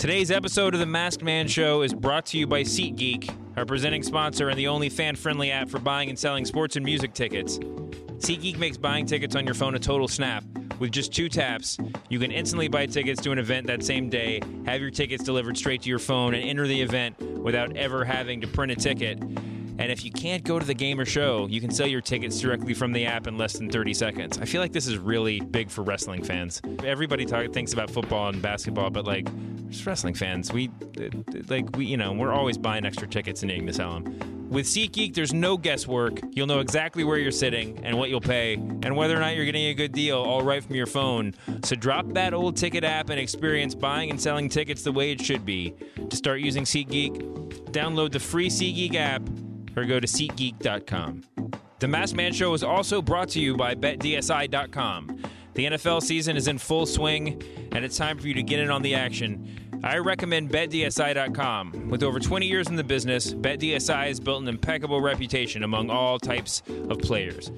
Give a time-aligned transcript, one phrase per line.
[0.00, 4.02] Today's episode of the Masked Man Show is brought to you by SeatGeek, our presenting
[4.02, 7.58] sponsor and the only fan friendly app for buying and selling sports and music tickets.
[7.58, 10.42] SeatGeek makes buying tickets on your phone a total snap.
[10.78, 11.76] With just two taps,
[12.08, 15.58] you can instantly buy tickets to an event that same day, have your tickets delivered
[15.58, 19.22] straight to your phone, and enter the event without ever having to print a ticket.
[19.80, 22.38] And if you can't go to the game or show, you can sell your tickets
[22.38, 24.38] directly from the app in less than 30 seconds.
[24.38, 26.60] I feel like this is really big for wrestling fans.
[26.84, 29.26] Everybody talk, thinks about football and basketball, but like,
[29.70, 30.70] just wrestling fans, we
[31.48, 34.48] like we you know we're always buying extra tickets and needing to sell them.
[34.50, 36.20] With SeatGeek, there's no guesswork.
[36.32, 39.44] You'll know exactly where you're sitting and what you'll pay, and whether or not you're
[39.44, 41.34] getting a good deal, all right from your phone.
[41.62, 45.22] So drop that old ticket app and experience buying and selling tickets the way it
[45.22, 45.72] should be.
[46.10, 49.22] To start using SeatGeek, download the free SeatGeek app
[49.80, 51.22] or go to SeatGeek.com.
[51.78, 55.22] The Masked Man Show is also brought to you by BetDSI.com.
[55.54, 58.70] The NFL season is in full swing, and it's time for you to get in
[58.70, 59.80] on the action.
[59.82, 61.88] I recommend BetDSI.com.
[61.88, 66.18] With over 20 years in the business, BetDSI has built an impeccable reputation among all
[66.18, 67.50] types of players.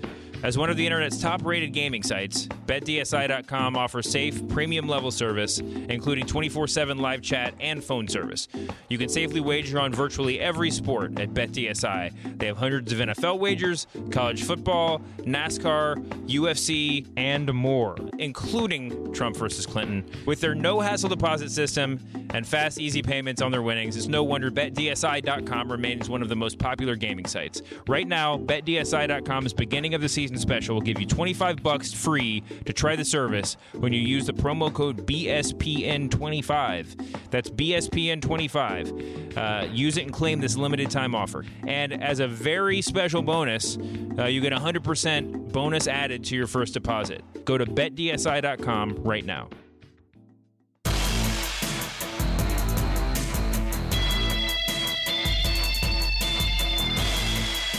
[0.43, 5.61] As one of the internet's top rated gaming sites, BetDSI.com offers safe, premium level service,
[5.61, 8.49] including 24 7 live chat and phone service.
[8.89, 12.39] You can safely wager on virtually every sport at BetDSI.
[12.39, 19.65] They have hundreds of NFL wagers, college football, NASCAR, UFC, and more, including Trump versus
[19.65, 20.05] Clinton.
[20.27, 24.25] With their no hassle deposit system and fast, easy payments on their winnings, it's no
[24.25, 27.63] wonder BetDSI.com remains one of the most popular gaming sites.
[27.87, 32.73] Right now, BetDSI.com's beginning of the season special will give you 25 bucks free to
[32.73, 37.31] try the service when you use the promo code BSPN25.
[37.31, 39.37] That's BSPN25.
[39.37, 41.45] Uh, use it and claim this limited time offer.
[41.67, 43.79] And as a very special bonus,
[44.19, 47.23] uh, you get 100% bonus added to your first deposit.
[47.45, 49.49] Go to betdsi.com right now.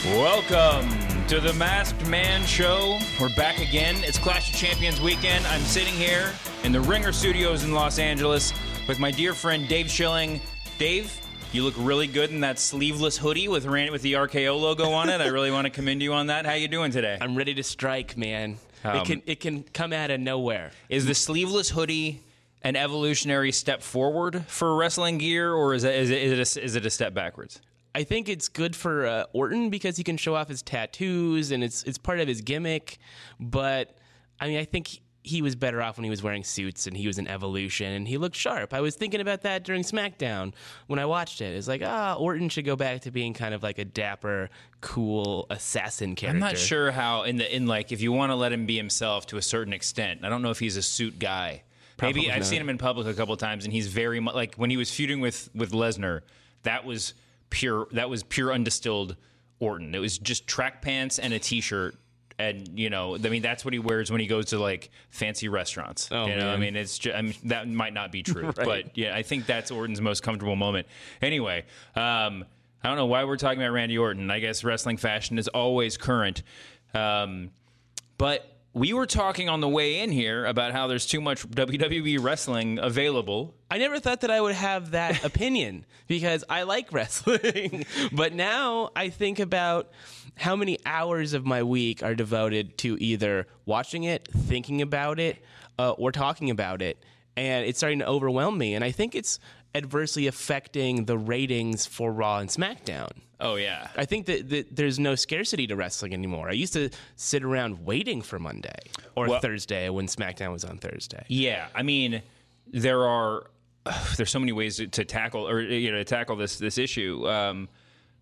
[0.05, 2.99] Welcome to the Masked Man Show.
[3.19, 3.95] We're back again.
[4.03, 5.45] It's Clash of Champions weekend.
[5.47, 6.33] I'm sitting here
[6.63, 8.51] in the Ringer Studios in Los Angeles
[8.89, 10.41] with my dear friend Dave Schilling.
[10.77, 11.17] Dave,
[11.53, 15.21] you look really good in that sleeveless hoodie with with the RKO logo on it.
[15.21, 16.45] I really want to commend you on that.
[16.45, 17.17] How you doing today?
[17.21, 18.57] I'm ready to strike, man.
[18.83, 20.71] Um, it can it can come out of nowhere.
[20.89, 22.21] Is the sleeveless hoodie
[22.63, 26.65] an evolutionary step forward for wrestling gear, or is it is it, is it, a,
[26.65, 27.61] is it a step backwards?
[27.95, 31.63] I think it's good for uh, Orton because he can show off his tattoos and
[31.63, 32.97] it's it's part of his gimmick.
[33.39, 33.95] But
[34.39, 37.07] I mean, I think he was better off when he was wearing suits and he
[37.07, 38.73] was in evolution and he looked sharp.
[38.73, 40.53] I was thinking about that during SmackDown
[40.87, 41.55] when I watched it.
[41.55, 44.49] It's like, ah, Orton should go back to being kind of like a dapper,
[44.81, 46.35] cool assassin character.
[46.35, 48.75] I'm not sure how in the in like if you want to let him be
[48.75, 50.25] himself to a certain extent.
[50.25, 51.63] I don't know if he's a suit guy.
[52.01, 52.47] Maybe Probably I've not.
[52.47, 54.91] seen him in public a couple times, and he's very much like when he was
[54.91, 56.21] feuding with with Lesnar.
[56.63, 57.13] That was
[57.53, 57.87] pure.
[57.91, 59.15] That was pure undistilled
[59.59, 59.93] Orton.
[59.93, 61.95] It was just track pants and a t-shirt.
[62.39, 65.49] And you know, I mean, that's what he wears when he goes to like fancy
[65.49, 66.09] restaurants.
[66.11, 68.97] Oh, you know, I mean, it's just, I mean, that might not be true, but
[68.97, 70.87] yeah, I think that's Orton's most comfortable moment.
[71.21, 71.65] Anyway,
[71.95, 72.43] um,
[72.83, 74.31] I don't know why we're talking about Randy Orton.
[74.31, 76.41] I guess wrestling fashion is always current.
[76.95, 77.51] Um,
[78.17, 82.21] but we were talking on the way in here about how there's too much WWE
[82.21, 83.53] wrestling available.
[83.69, 87.85] I never thought that I would have that opinion because I like wrestling.
[88.11, 89.91] but now I think about
[90.35, 95.43] how many hours of my week are devoted to either watching it, thinking about it,
[95.77, 96.97] uh, or talking about it.
[97.37, 98.73] And it's starting to overwhelm me.
[98.73, 99.39] And I think it's
[99.75, 103.09] adversely affecting the ratings for Raw and SmackDown.
[103.39, 106.47] Oh yeah, I think that, that there's no scarcity to wrestling anymore.
[106.49, 108.77] I used to sit around waiting for Monday
[109.15, 111.25] or Well- Thursday when SmackDown was on Thursday.
[111.27, 111.67] yeah.
[111.75, 112.21] I mean,
[112.71, 113.49] there are
[114.17, 117.27] there's so many ways to, to tackle or you know to tackle this this issue.
[117.27, 117.67] Um,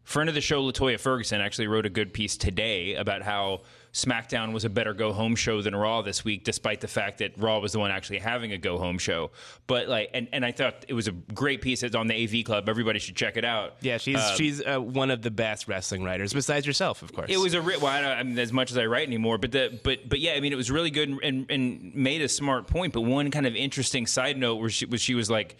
[0.03, 3.61] friend of the show, Latoya Ferguson, actually wrote a good piece today about how
[3.93, 7.37] SmackDown was a better go home show than Raw this week, despite the fact that
[7.37, 9.31] Raw was the one actually having a go home show.
[9.67, 11.83] But like, and, and I thought it was a great piece.
[11.83, 12.69] It's on the AV Club.
[12.69, 13.75] Everybody should check it out.
[13.81, 17.29] Yeah, she's Um, she's uh, one of the best wrestling writers besides yourself, of course.
[17.29, 19.51] It was a well, I, don't, I mean, as much as I write anymore, but
[19.51, 22.29] the but but yeah, I mean, it was really good and, and, and made a
[22.29, 22.93] smart point.
[22.93, 25.57] But one kind of interesting side note where she was she was like,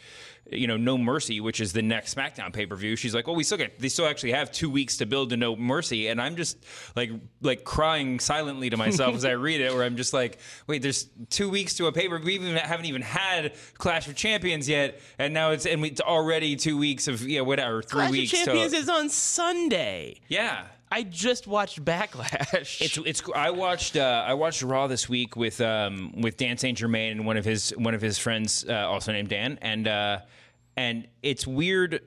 [0.52, 2.96] you know, No Mercy, which is the next SmackDown pay per view.
[2.96, 5.38] She's like, well, we still got they still actually have two weeks to build to
[5.38, 6.58] No Mercy, and I'm just
[6.96, 7.12] like
[7.42, 11.08] like crying silently to myself as I read it, where I'm just like, wait, there's
[11.30, 12.26] two weeks to a pay per view.
[12.26, 16.02] We even haven't even had Clash of Champions yet, and now it's and we, it's
[16.02, 18.32] already two weeks of yeah whatever three Clash of weeks.
[18.32, 20.20] Champions to, is on Sunday.
[20.28, 20.66] yeah.
[20.92, 22.82] I just watched Backlash.
[22.82, 23.24] It's it's.
[23.34, 27.26] I watched uh, I watched Raw this week with um with Dan Saint Germain and
[27.26, 30.20] one of his one of his friends uh, also named Dan and uh,
[30.76, 32.02] and it's weird.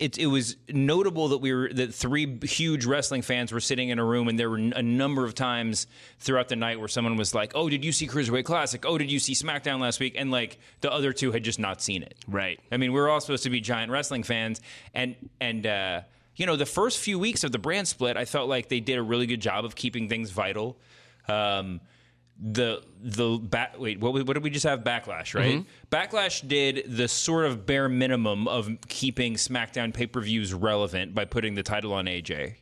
[0.00, 4.00] It, it was notable that we were that three huge wrestling fans were sitting in
[4.00, 5.86] a room, and there were a number of times
[6.18, 8.84] throughout the night where someone was like, "Oh, did you see Cruiserweight Classic?
[8.84, 11.80] Oh, did you see SmackDown last week?" And like the other two had just not
[11.80, 12.16] seen it.
[12.26, 12.58] Right.
[12.72, 14.60] I mean, we're all supposed to be giant wrestling fans,
[14.94, 16.00] and and uh,
[16.38, 18.96] you know, the first few weeks of the brand split, I felt like they did
[18.96, 20.78] a really good job of keeping things vital.
[21.28, 21.80] Um,
[22.40, 24.84] the the back wait what, what did we just have?
[24.84, 25.66] Backlash right?
[25.90, 31.64] Backlash did the sort of bare minimum of keeping smackdown pay-per-views relevant by putting the
[31.64, 32.54] title on aj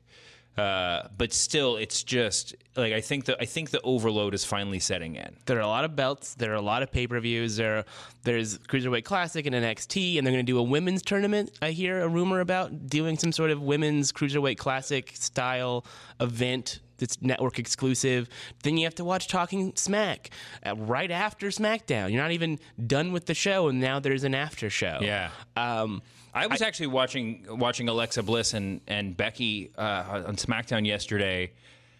[0.56, 4.78] uh, but still it's just like i think the i think the overload is finally
[4.78, 6.34] setting in There are a lot of belts.
[6.34, 7.56] There are a lot of pay per views.
[7.56, 7.84] There,
[8.24, 11.50] there's Cruiserweight Classic and NXT, and they're going to do a women's tournament.
[11.62, 15.84] I hear a rumor about doing some sort of women's Cruiserweight Classic style
[16.20, 18.28] event that's network exclusive.
[18.62, 20.30] Then you have to watch Talking Smack
[20.64, 22.10] uh, right after SmackDown.
[22.12, 24.98] You're not even done with the show, and now there's an after show.
[25.02, 25.30] Yeah.
[25.56, 26.02] Um,
[26.34, 31.52] I was actually watching watching Alexa Bliss and and Becky uh, on SmackDown yesterday,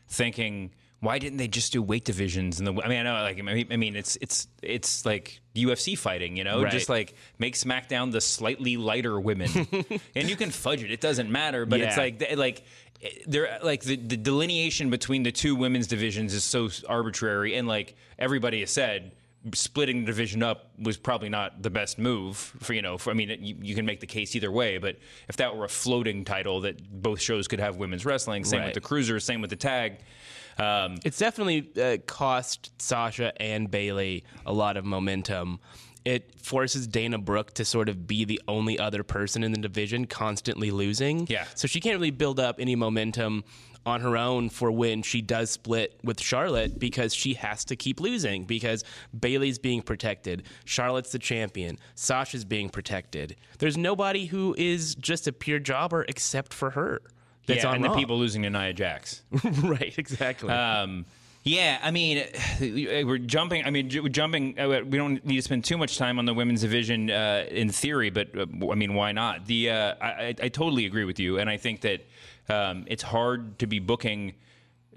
[0.09, 0.71] thinking,
[1.01, 2.59] why didn't they just do weight divisions?
[2.59, 3.43] And the I mean, I know, like, I
[3.77, 6.73] mean, I it's it's it's like UFC fighting, you know, Right.
[6.73, 9.49] just like make SmackDown the slightly lighter women,
[10.15, 11.65] and you can fudge it; it doesn't matter.
[11.67, 12.63] But it's like like.
[13.27, 17.95] There, like the, the delineation between the two women's divisions is so arbitrary, and like
[18.19, 19.13] everybody has said,
[19.55, 23.15] splitting the division up was probably not the best move for you know for, i
[23.15, 24.97] mean you, you can make the case either way but
[25.29, 28.67] if that were a floating title that both shows could have women's wrestling same Right.
[28.67, 29.99] with the cruiser same with the tag
[30.59, 35.61] um, It's definitely uh, cost Sasha and Bayley a lot of momentum.
[36.07, 40.07] It forces Dana Brooke to sort of be the only other person in the division
[40.07, 41.27] constantly losing.
[41.29, 41.47] Yeah.
[41.57, 43.43] So she can't really build up any momentum
[43.85, 48.01] on her own for when she does split with Charlotte because she has to keep
[48.01, 48.85] losing because
[49.19, 50.45] Bayley's being protected.
[50.65, 51.79] Charlotte's the champion.
[51.97, 53.37] Sasha's being protected.
[53.59, 57.01] There's nobody who is just a pure jobber except for her.
[57.47, 57.93] That's yeah, on and Raw.
[57.95, 59.23] the people losing to Nia Jax
[59.63, 60.51] right, exactly.
[60.51, 61.07] Um,
[61.47, 62.25] yeah, I mean,
[62.61, 63.65] we're jumping.
[63.65, 64.59] I mean, ju- jumping.
[64.59, 67.71] uh, We don't need to spend too much time on the women's division uh, in
[67.71, 69.47] theory, but uh, I mean, why not?
[69.47, 72.05] The uh, I, I totally agree with you, and I think that
[72.49, 74.35] um, it's hard to be booking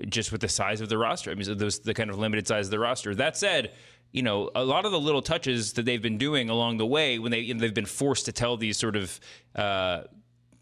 [0.08, 1.30] just with the size of the roster.
[1.30, 3.14] I mean, those the kind of limited size of the roster.
[3.16, 3.72] That said.
[4.12, 7.20] You know, a lot of the little touches that they've been doing along the way,
[7.20, 9.20] when they you know, they've been forced to tell these sort of
[9.56, 10.06] uh,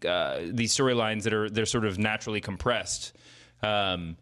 [0.06, 3.16] uh, these storylines that are they're sort of naturally compressed.
[3.62, 4.18] Um,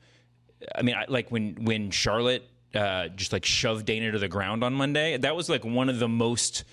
[0.75, 4.63] I mean, I, like when when Charlotte uh, just like shoved Dana to the ground
[4.65, 6.65] on Monday, that was like one of the most.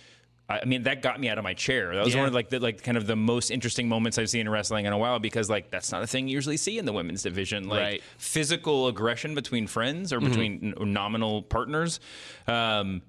[0.49, 1.95] I mean, that got me out of my chair.
[1.95, 2.19] That was Yeah.
[2.19, 4.85] one of like the like kind of the most interesting moments I've seen in wrestling
[4.85, 7.23] in a while because like that's not a thing you usually see in the women's
[7.23, 7.69] division.
[7.69, 8.03] Like Right.
[8.17, 12.01] physical aggression between friends or between n- nominal partners.
[12.45, 13.03] Um,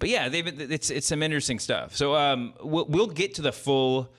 [0.00, 1.94] but yeah, they've it's it's some interesting stuff.
[1.94, 4.10] So um, we'll, we'll get to the full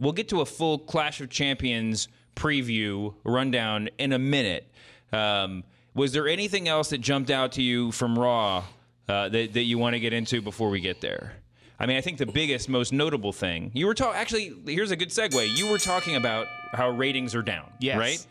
[0.00, 4.70] we'll get to a full Clash of Champions preview rundown in a minute.
[5.12, 5.64] Um,
[5.94, 8.64] was there anything else that jumped out to you from Raw
[9.08, 11.32] uh, that, that you want to get into before we get there?
[11.78, 14.18] I mean, I think the biggest, most notable thing you were talking.
[14.18, 15.56] Actually, here's a good segue.
[15.56, 17.98] You were talking about how ratings are down, Yes.
[17.98, 18.26] right?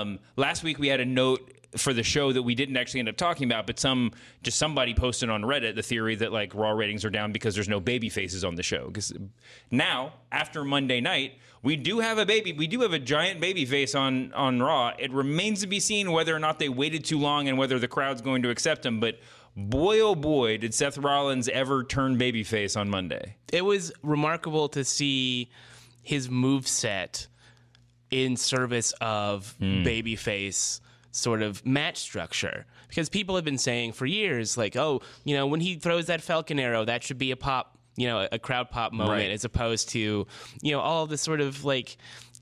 [0.00, 3.08] Um, last week we had a note for the show that we didn't actually end
[3.08, 6.70] up talking about, but some just somebody posted on Reddit the theory that like Raw
[6.70, 8.86] ratings are down because there's no baby faces on the show.
[8.86, 9.12] Because
[9.70, 13.64] now after Monday night, we do have a baby, we do have a giant baby
[13.64, 14.92] face on on Raw.
[14.98, 17.88] It remains to be seen whether or not they waited too long and whether the
[17.88, 19.00] crowd's going to accept him.
[19.00, 19.18] But
[19.56, 23.36] boy, oh boy, did Seth Rollins ever turn babyface on Monday?
[23.52, 25.50] it was remarkable to see
[26.02, 27.26] his move set
[28.10, 29.82] in service of hmm.
[29.82, 30.80] babyface
[31.16, 32.66] sort of match structure.
[32.88, 36.20] Because people have been saying for years like oh you know when he throws that
[36.20, 39.30] falcon arrow that should be a pop you know a crowd pop moment Right.
[39.30, 40.26] as opposed to
[40.62, 41.96] you know all the sort of like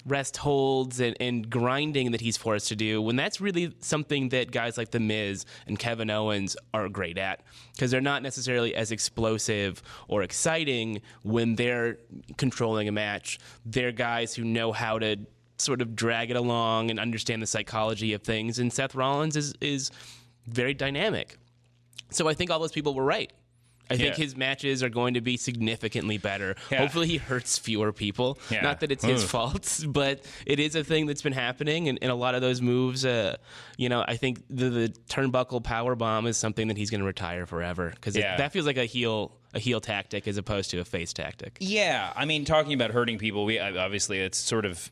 [0.06, 4.50] rest holds and, and grinding that he's forced to do when that's really something that
[4.50, 7.40] guys like the miz and kevin owens are great at.
[7.72, 11.96] Because they're not necessarily as explosive or exciting when they're
[12.36, 13.38] controlling a match.
[13.64, 15.16] They're guys who know how to
[15.58, 19.54] sort of drag it along and understand the psychology of things and seth rollins is
[19.60, 19.90] is
[20.46, 21.36] very dynamic
[22.10, 23.32] so i think all those people were right
[23.90, 24.24] I think Yeah.
[24.24, 26.56] his matches are going to be significantly better.
[26.70, 26.78] Yeah.
[26.78, 28.38] Hopefully, he hurts fewer people.
[28.48, 28.62] Yeah.
[28.62, 31.90] Not that it's his fault, but it is a thing that's been happening.
[31.90, 33.36] And, and a lot of those moves, uh,
[33.76, 37.06] you know, I think the, the turnbuckle power bomb is something that he's going to
[37.06, 40.84] retire forever because that feels like a heel a heel tactic as opposed to a
[40.86, 41.58] face tactic.
[41.60, 44.88] Yeah, I mean, talking about hurting people, we obviously it's sort of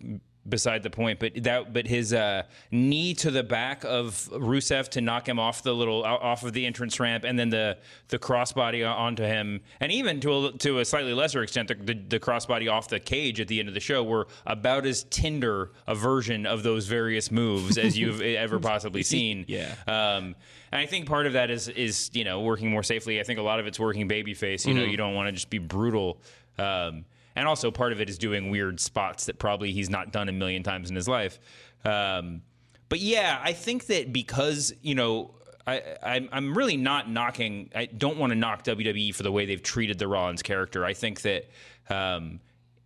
[0.48, 1.18] beside the point.
[1.18, 5.62] But that, but his uh, knee to the back of Rusev to knock him off
[5.62, 9.92] the little off of the entrance ramp, and then the the crossbody onto him, and
[9.92, 13.40] even to a, to a slightly lesser extent, the, the, the crossbody off the cage
[13.40, 17.30] at the end of the show were about as tender a version of those various
[17.30, 19.46] moves as you've ever possibly seen.
[19.52, 19.74] Yeah.
[19.86, 20.34] Um,
[20.70, 23.20] and I think part of that is is you know working more safely.
[23.20, 24.66] I think a lot of it's working babyface.
[24.66, 26.18] You know, you don't want to just be brutal.
[26.58, 27.04] Um,
[27.36, 30.32] and also part of it is doing weird spots that probably he's not done a
[30.32, 31.38] million times in his life.
[31.84, 32.42] Um,
[32.88, 35.34] but yeah, I think that because you know.
[35.64, 37.70] I, I'm, I'm really not knocking.
[37.72, 40.84] I don't want to knock WWE for the way they've treated the Rollins character.
[40.84, 41.48] I think that
[41.88, 42.40] um,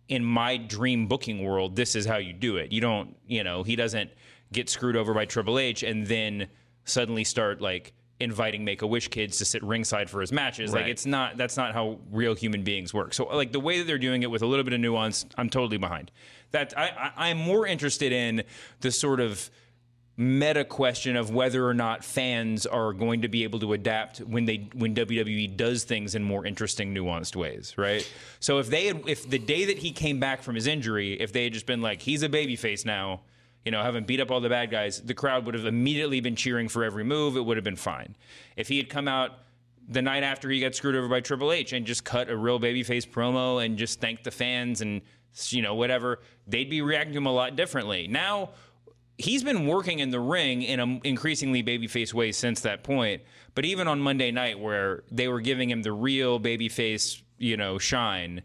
[0.09, 2.71] in my dream booking world, this is how you do it.
[2.71, 4.11] You don't, you know, he doesn't
[4.51, 6.47] get screwed over by Triple H and then
[6.85, 10.73] suddenly start like inviting Make a Wish kids to sit ringside for his matches.
[10.73, 13.13] Like it's not that's not how real human beings work.
[13.13, 15.49] So like the way that they're doing it with a little bit of nuance, I'm
[15.49, 16.11] totally behind.
[16.51, 18.43] That I, I I'm more interested in
[18.81, 19.49] the sort of
[20.19, 24.45] meta question of whether or not fans are going to be able to adapt when
[24.45, 28.09] they when WWE does things in more interesting nuanced ways, right?
[28.39, 31.31] So if they had, if the day that he came back from his injury, if
[31.31, 33.21] they had just been like he's a babyface now,
[33.67, 36.37] you know, having beat up all the bad guys, the crowd would have immediately been
[36.37, 37.35] cheering for every move.
[37.35, 38.15] It would have been fine.
[38.55, 39.39] If he had come out
[39.89, 42.61] the night after he got screwed over by Triple H and just cut a real
[42.61, 45.01] babyface promo and just thanked the fans and
[45.49, 48.07] you know whatever, they'd be reacting to him a lot differently.
[48.07, 48.51] Now
[49.17, 53.21] he's been working in the ring in an increasingly babyface way since that point.
[53.53, 57.77] But even on Monday night, where they were giving him the real babyface, you know,
[57.79, 58.43] shine,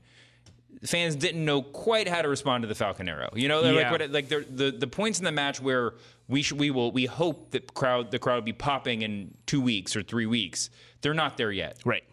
[0.84, 3.30] fans didn't know quite how to respond to the Falcon Arrow.
[3.34, 3.90] You know, they're Yeah.
[3.90, 5.94] like what, like the the points in the match where
[6.28, 9.60] we sh- we will we hope that crowd the crowd will be popping in two
[9.60, 10.70] weeks or three weeks.
[11.00, 11.78] They're not there yet.
[11.84, 12.04] Right.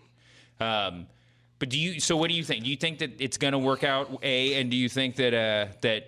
[0.59, 1.07] Um,
[1.59, 1.99] but do you?
[1.99, 2.63] So what do you think?
[2.63, 4.19] Do you think that it's going to work out?
[4.23, 6.07] A and do you think that uh, that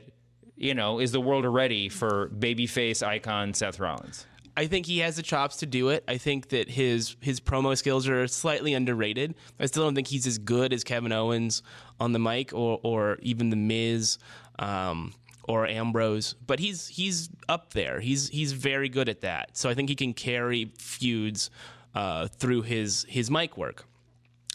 [0.56, 4.26] you know is the world ready for babyface icon Seth Rollins?
[4.58, 6.04] I think he has the chops to do it.
[6.08, 9.36] I think that his his promo skills are slightly underrated.
[9.60, 11.64] I still don't think he's as good as Kevin Owens
[12.00, 14.18] on the mic or or even the Miz
[14.60, 15.14] um,
[15.46, 18.00] or Ambrose, but he's he's up there.
[18.02, 19.58] He's he's very good at that.
[19.58, 21.50] So I think he can carry feuds
[21.96, 23.86] uh, through his his mic work.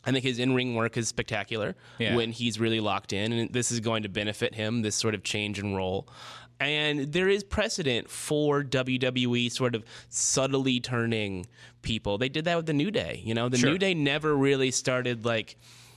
[0.09, 2.15] I think his in-ring work is spectacular Yeah.
[2.15, 4.83] when he's really locked in, and this is going to benefit him.
[4.83, 6.07] This sort of change in role,
[6.61, 11.47] and there is precedent for WWE sort of subtly turning
[11.83, 12.19] people.
[12.19, 13.21] They did that with the New Day.
[13.25, 13.71] You know, the Sure.
[13.71, 15.57] New Day never really started like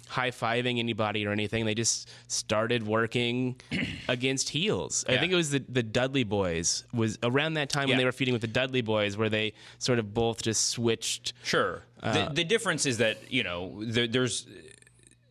[0.10, 1.66] high fiving anybody or anything.
[1.66, 3.62] They just started working
[4.08, 5.06] against heels.
[5.08, 8.12] I think it was the, the Dudley Boys was around that time when they were
[8.12, 11.34] feuding with the Dudley Boys, where they sort of both just switched.
[11.44, 11.84] Sure.
[12.02, 14.48] the, uh, the difference is that you know there, there's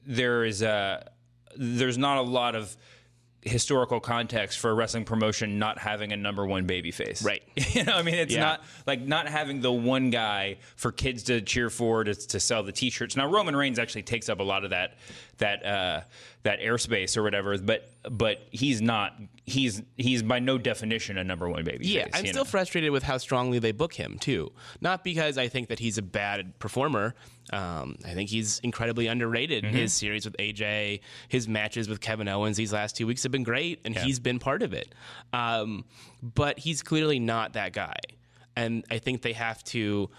[0.06, 1.10] there is a
[1.56, 2.76] there's not a lot of
[3.48, 7.22] historical context for a wrestling promotion not having a number one baby face.
[7.22, 7.42] Right.
[7.74, 8.40] you know, I mean, it's Yeah.
[8.40, 12.62] not like not having the one guy for kids to cheer for to, to sell
[12.62, 13.16] the T-shirts.
[13.16, 14.94] Now Roman Reigns actually takes up a lot of that
[15.38, 16.00] that uh,
[16.42, 19.14] that airspace or whatever, but but he's not.
[19.44, 22.12] He's he's by no definition a number one baby Yeah, face.
[22.14, 22.50] I'm still know?
[22.50, 24.52] frustrated with how strongly they book him too.
[24.80, 27.14] Not because I think that he's a bad performer.
[27.52, 29.64] Um, I think he's incredibly underrated.
[29.64, 29.76] Mm-hmm.
[29.76, 33.42] His series with AJ, his matches with Kevin Owens these last two weeks have been
[33.44, 34.94] great, and he's been part of it.
[35.32, 35.84] Um,
[36.22, 37.96] but he's clearly not that guy,
[38.56, 40.10] and I think they have to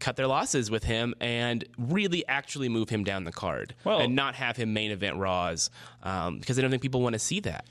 [0.00, 4.16] cut their losses with him and really actually move him down the card Well- and
[4.16, 5.70] not have him main event Raws
[6.02, 7.66] um, because I don't think people want to see that.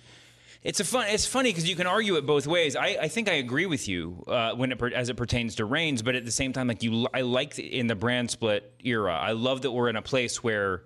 [0.61, 1.07] It's a fun.
[1.09, 2.75] It's funny because you can argue it both ways.
[2.75, 6.01] I, I think I agree with you uh, when it as it pertains to Reigns,
[6.01, 9.15] but at the same time, like you, I like the- in the brand split era.
[9.15, 10.83] I love that we're in a place where,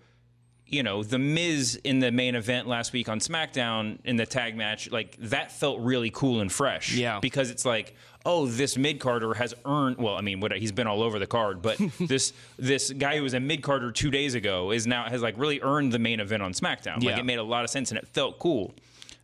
[0.68, 4.56] you know, the Miz in the main event last week on SmackDown in the tag
[4.56, 6.94] match, like that felt really cool and fresh.
[6.94, 7.20] Yeah.
[7.20, 7.96] because it's like,
[8.28, 9.98] oh, this mid carder has earned.
[9.98, 13.24] Well, I mean, what he's been all over the card, but this this guy who
[13.24, 16.20] was a mid carder two days ago is now has like really earned the main
[16.20, 16.98] event on SmackDown.
[16.98, 17.20] Like Yeah.
[17.20, 18.76] it made a lot of sense and it felt cool.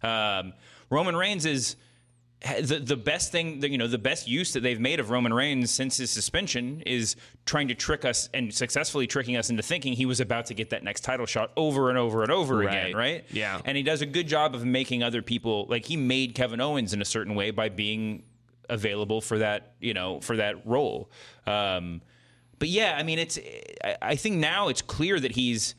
[0.03, 0.53] Um,
[0.89, 1.75] Roman Reigns is
[2.61, 5.33] the the best thing that you know the best use that they've made of Roman
[5.33, 9.91] Reigns since his suspension is trying to trick us and successfully tricking us into thinking
[9.93, 12.93] he was about to get that next title shot over and over and over again,
[12.93, 12.95] Right.
[12.95, 13.25] right?
[13.31, 13.59] Yeah.
[13.65, 16.93] And he does a good job of making other people like he made Kevin Owens
[16.93, 18.23] in a certain way by being
[18.69, 21.11] available for that you know for that role.
[21.45, 22.01] Um,
[22.57, 23.37] but yeah, I mean it's
[23.83, 25.75] I, I think now it's clear that he's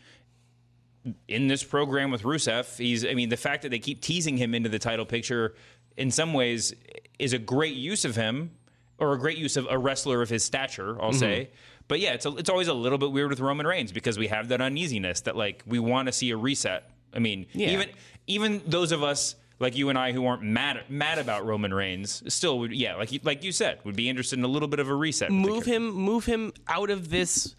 [1.28, 2.76] in this program with Rusev.
[2.76, 5.54] He's, I mean, the fact that they keep teasing him into the title picture
[5.96, 6.74] in some ways
[7.18, 8.50] is a great use of him
[8.98, 11.02] or a great use of a wrestler of his stature, Mm-hmm.
[11.02, 11.50] I'll say.
[11.88, 14.28] But yeah, it's, a, it's always a little bit weird with Roman Reigns because we
[14.28, 16.88] have that uneasiness that like we want to see a reset.
[17.12, 17.70] I mean, Yeah.
[17.70, 17.88] even
[18.28, 22.22] even those of us like you and I who aren't mad mad about Roman Reigns
[22.32, 24.78] still would yeah like you, like you said would be interested in a little bit
[24.78, 25.32] of a reset.
[25.32, 27.56] move him move him out of this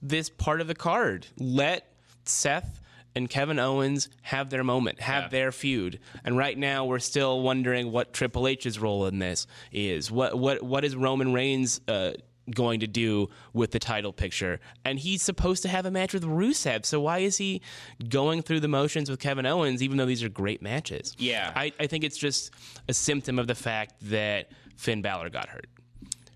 [0.00, 1.26] this part of the card.
[1.38, 1.92] Let
[2.24, 2.80] Seth
[3.14, 5.28] and Kevin Owens have their moment, have Yeah.
[5.28, 5.98] their feud.
[6.24, 10.10] And right now we're still wondering what Triple H's role in this is.
[10.10, 12.12] What what what is Roman Reigns uh,
[12.50, 14.58] going to do with the title picture?
[14.84, 17.60] And he's supposed to have a match with Rusev, so why is he
[18.08, 21.14] going through the motions with Kevin Owens even though these are great matches?
[21.18, 21.52] Yeah.
[21.54, 22.50] I, I think it's just
[22.88, 25.66] a symptom of the fact that Finn Balor got hurt.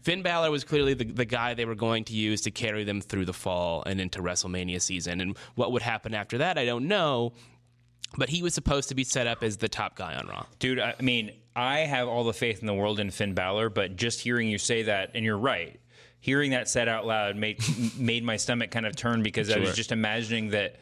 [0.07, 3.01] Finn Balor was clearly the, the guy they were going to use to carry them
[3.01, 5.21] through the fall and into WrestleMania season.
[5.21, 7.33] And what would happen after that, I don't know.
[8.17, 10.47] But he was supposed to be set up as the top guy on Raw.
[10.61, 13.97] Dude, I mean, I have all the faith in the world in Finn Balor, but
[13.97, 15.81] just hearing you say that, and you're right,
[16.21, 17.59] hearing that said out loud made
[17.99, 20.77] made my stomach kind of turn because I was just imagining that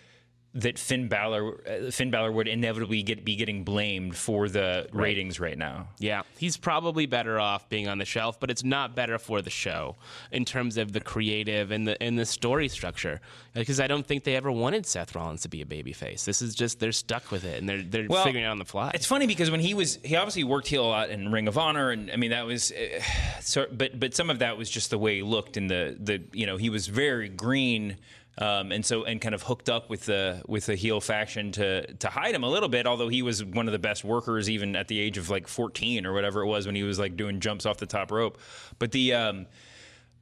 [0.54, 5.40] that Finn Balor uh, Finn Balor would inevitably get be getting blamed for the ratings
[5.40, 5.88] right now.
[5.98, 9.50] Yeah, he's probably better off being on the shelf, but it's not better for the
[9.50, 9.96] show
[10.30, 13.20] in terms of the creative and the and the story structure.
[13.54, 16.24] Because I don't think they ever wanted Seth Rollins to be a babyface.
[16.24, 18.58] This is just they're stuck with it and they're they're Well, figuring it out on
[18.58, 18.90] the fly.
[18.94, 21.58] It's funny because when he was, he obviously worked heel a lot in Ring of
[21.58, 23.00] Honor, and I mean that was, uh,
[23.40, 26.22] so, but but some of that was just the way he looked, and the the
[26.32, 27.96] you know he was very green,
[28.38, 31.86] um, and so and kind of hooked up with the with the heel faction to
[31.94, 32.86] to hide him a little bit.
[32.86, 36.04] Although he was one of the best workers, even at the age of like 14
[36.06, 38.38] or whatever it was when he was like doing jumps off the top rope,
[38.78, 39.46] but the um,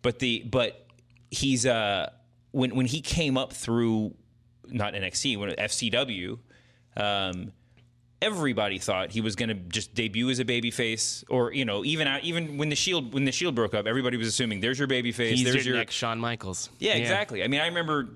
[0.02, 0.87] but the but
[1.31, 2.11] he's uh
[2.50, 4.14] when when he came up through
[4.69, 6.38] not NXT when FCW
[6.97, 7.52] um
[8.23, 12.07] everybody thought he was going to just debut as a babyface or you know even
[12.07, 14.88] out, even when the shield when the shield broke up everybody was assuming there's your
[14.88, 16.71] babyface he's there's your your next Shawn Michaels.
[16.79, 17.43] yeah, exactly.
[17.43, 18.11] I mean, I remember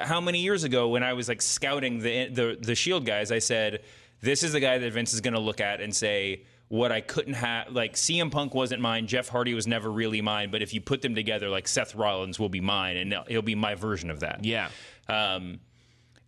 [0.00, 3.38] how many years ago when I was like scouting the the the Shield guys, I
[3.38, 3.82] said,
[4.20, 7.00] "This is the guy that Vince is going to look at and say." What I
[7.00, 9.06] couldn't have, like CM Punk wasn't mine.
[9.06, 10.50] Jeff Hardy was never really mine.
[10.50, 13.54] But if you put them together, like Seth Rollins will be mine, and he'll be
[13.54, 14.44] my version of that.
[14.44, 14.70] Yeah.
[15.08, 15.60] Um,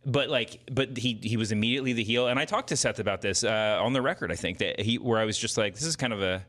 [0.09, 3.21] but like, but he he was immediately the heel, and I talked to Seth about
[3.21, 4.33] this uh, on the record.
[4.33, 6.45] I think that he where I was just like, this is kind of a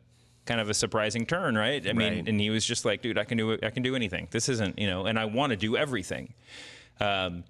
[0.45, 1.87] kind of a surprising turn, right?
[1.87, 2.27] I mean, Right.
[2.27, 4.29] and he was just like, dude, I can do I can do anything.
[4.31, 6.33] This isn't you know, and I want to do everything.
[6.99, 7.43] Um,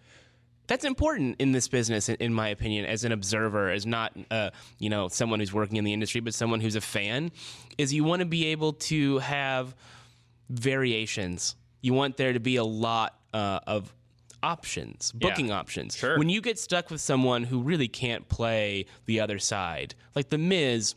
[0.67, 4.51] That's important in this business, in, in my opinion, as an observer, as not, uh,
[4.77, 7.31] you know, someone who's working in the industry, but someone who's a fan.
[7.77, 9.73] Is you want to be able to have
[10.49, 11.55] variations.
[11.81, 13.93] You want there to be a lot uh, of
[14.43, 15.95] options, booking options.
[15.95, 16.17] Sure.
[16.17, 20.38] When you get stuck with someone who really can't play the other side, like The
[20.38, 20.95] Miz.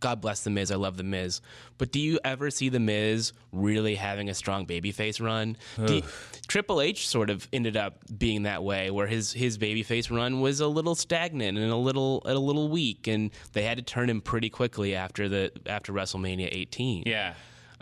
[0.00, 0.70] God bless The Miz.
[0.70, 1.40] I love The Miz.
[1.78, 5.56] But do you ever see The Miz really having a strong babyface run?
[5.78, 6.02] You-
[6.46, 10.60] Triple H sort of ended up being that way, where his his babyface run was
[10.60, 14.20] a little stagnant and a little a little weak, and they had to turn him
[14.20, 17.04] pretty quickly after the after WrestleMania 18.
[17.06, 17.32] yeah,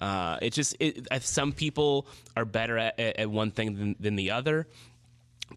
[0.03, 4.33] Uh, it just it, some people are better at, at one thing than, than the
[4.33, 4.67] other,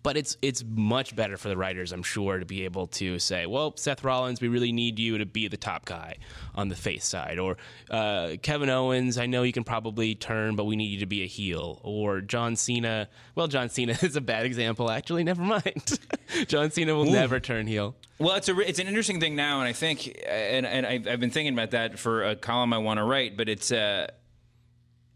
[0.04, 3.48] but it's it's much better for the writers, I'm sure, to be able to say,
[3.48, 6.18] well, Seth Rollins, we really need you to be the top guy
[6.54, 7.58] on the face side, or
[7.90, 11.24] uh, Kevin Owens, I know you can probably turn, but we need you to be
[11.24, 13.10] a heel, or John Cena.
[13.34, 15.24] Well, John Cena is a bad example, actually.
[15.24, 16.00] Never mind.
[16.48, 17.96] John Cena will never turn heel.
[18.20, 21.20] Well, it's a it's an interesting thing now, and I think, and and I've, I've
[21.20, 24.06] been thinking about that for a column I want to write, but it's uh,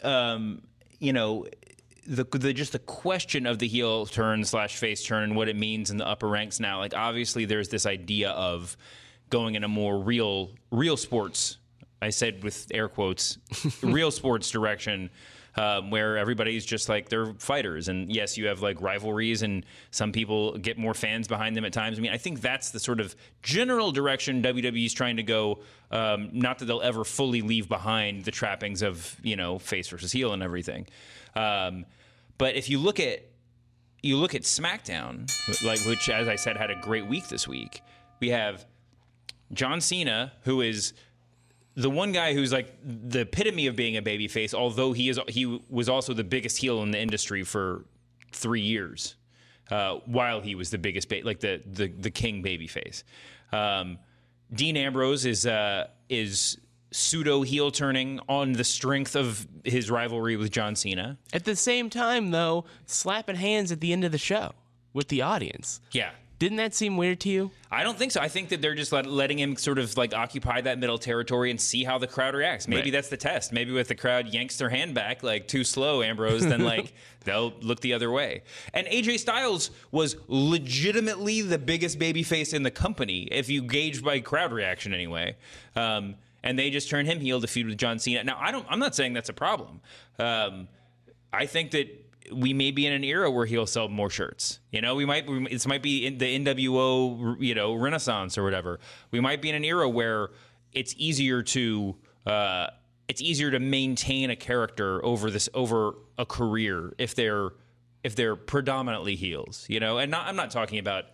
[0.04, 0.62] um,
[1.00, 1.46] you know,
[2.08, 5.56] the the just the question of the heel turn slash face turn and what it
[5.56, 6.80] means in the upper ranks now.
[6.80, 8.76] Like, obviously, there's this idea of
[9.30, 11.58] going in a more real real sports.
[12.02, 13.38] I said with air quotes,
[13.82, 15.10] real sports direction.
[15.60, 20.14] Um, where everybody's just like they're fighters, and yes, you have like rivalries, and some
[20.14, 21.98] people get more fans behind them at times.
[21.98, 25.60] I mean, I think that's the sort of general direction WWE's trying to go.
[25.92, 30.14] Um, not that they'll ever fully leave behind the trappings of you know face versus
[30.14, 30.88] heel and everything,
[31.36, 31.86] um,
[32.38, 33.26] but if you look at
[34.02, 35.30] you look at SmackDown,
[35.66, 37.82] like which, as I said, had a great week this week.
[38.22, 38.66] We have
[39.52, 40.94] John Cena, who is
[41.80, 45.46] the one guy who's like the epitome of being a babyface, although he is he
[45.70, 47.86] was also the biggest heel in the industry for
[48.34, 49.16] three years,
[49.72, 53.04] uh, while he was the biggest ba- like the the the king babyface.
[53.54, 53.98] Um,
[54.54, 56.58] Dean Ambrose is uh, is
[56.92, 61.18] pseudo heel turning on the strength of his rivalry with John Cena.
[61.32, 64.52] At the same time, though, slapping hands at the end of the show
[64.92, 65.80] with the audience.
[65.92, 67.52] Yeah, Didn't that seem weird to you?
[67.70, 68.22] I don't think so.
[68.22, 71.52] I think that they're just let, letting him sort of like occupy that middle territory
[71.52, 72.66] and see how the crowd reacts.
[72.68, 72.92] Maybe Right.
[72.94, 73.52] that's the test.
[73.52, 76.94] Maybe if the crowd yanks their hand back like too slow, Ambrose, then like
[77.26, 78.44] they'll look the other way.
[78.74, 84.20] And AJ Styles was legitimately the biggest babyface in the company, if you gauge by
[84.22, 85.36] crowd reaction anyway.
[85.76, 88.24] Um, and they just turned him heel to feud with John Cena.
[88.24, 88.66] Now I don't.
[88.70, 89.82] I'm not saying that's a problem.
[90.18, 90.70] Um,
[91.34, 94.60] I think that we may be in an era where he'll sell more shirts.
[94.72, 98.80] You know, we might this might be in the NWO you know renaissance or whatever.
[99.12, 100.30] We might be in an era where
[100.74, 102.68] it's easier to uh,
[103.08, 107.50] it's easier to maintain a character over this over a career if they're
[108.04, 109.66] if they're predominantly heels.
[109.68, 111.06] You know, and not, I'm not talking about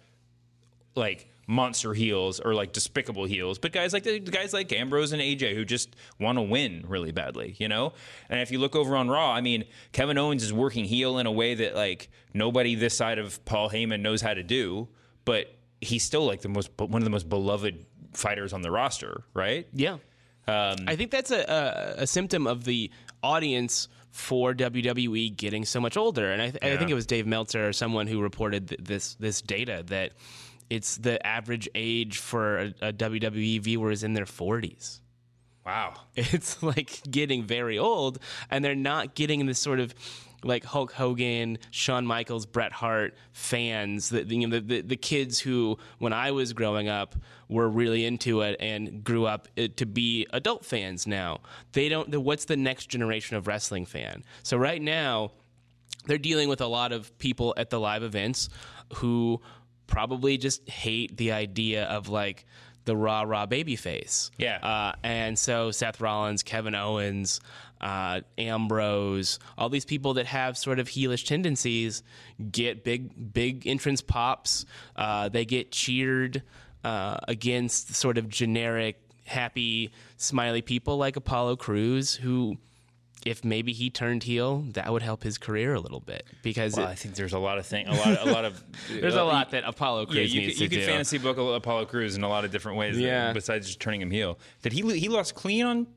[0.96, 5.22] like monster heels or like despicable heels, but guys like the guys like Ambrose and
[5.22, 7.94] AJ who just want to win really badly, you know.
[8.30, 11.28] And if you look over on Raw, I mean, Kevin Owens is working heel in
[11.28, 14.88] a way that like nobody this side of Paul Heyman knows how to do,
[15.24, 19.24] but he's still like the most one of the most beloved fighters on the roster,
[19.34, 19.68] right?
[19.74, 19.98] Yeah.
[20.48, 22.92] Um, I think that's a, a, a symptom of the
[23.24, 26.32] audience for WWE getting so much older.
[26.32, 29.16] And I, th- I think it was Dave Meltzer or someone who reported th- this
[29.16, 30.14] this data that
[30.70, 35.00] it's the average age for a, a WWE viewer is in their 40s.
[35.66, 35.94] Wow.
[36.16, 39.94] It's like getting very old, and they're not getting this sort of
[40.44, 44.10] like Hulk Hogan, Shawn Michaels, Bret Hart fans.
[44.10, 47.16] The, you know, the, the the kids who, when I was growing up,
[47.50, 51.08] were really into it and grew up uh, to be adult fans.
[51.08, 51.42] Now
[51.74, 52.10] they don't.
[52.12, 54.24] The, what's the next generation of wrestling fan?
[54.44, 55.32] So right now,
[56.06, 58.50] they're dealing with a lot of people at the live events
[58.94, 59.42] who
[59.88, 62.46] probably just hate the idea of like
[62.86, 64.32] the rah rah baby face.
[64.38, 64.58] Yeah.
[64.58, 67.42] Uh, and so Seth Rollins, Kevin Owens,
[67.82, 72.04] uh, Ambrose, all these people that have sort of heelish tendencies
[72.52, 74.66] get big, big entrance pops.
[74.96, 76.44] Uh, they get cheered
[76.84, 82.58] uh, against sort of generic, happy, smiley people like Apollo Crews, who,
[83.26, 86.86] if maybe he turned heel, that would help his career a little bit because Well,
[86.88, 88.64] it- I think there's a lot of things, a lot, a lot of.
[88.90, 90.88] there's a uh, lot that Apollo Yeah, Crews you needs could, you to could do.
[90.92, 92.96] fantasy book Apollo Crews in a lot of different ways.
[92.98, 93.34] Uh, yeah.
[93.34, 95.88] Besides just turning him heel, did he he lost clean on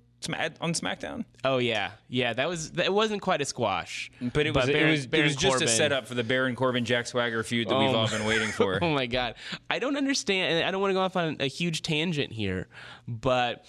[0.60, 1.24] on SmackDown?
[1.44, 2.32] Oh yeah, yeah.
[2.32, 5.36] That was that wasn't quite a squash, But it was Baron- it was, it was
[5.36, 8.24] just a setup for the Baron Corbin Jack Swagger feud that we've Oh all been
[8.24, 8.78] waiting for.
[8.82, 9.34] Oh my god,
[9.70, 10.54] I don't understand.
[10.54, 12.68] And I don't want to go off on a huge tangent here,
[13.06, 13.64] but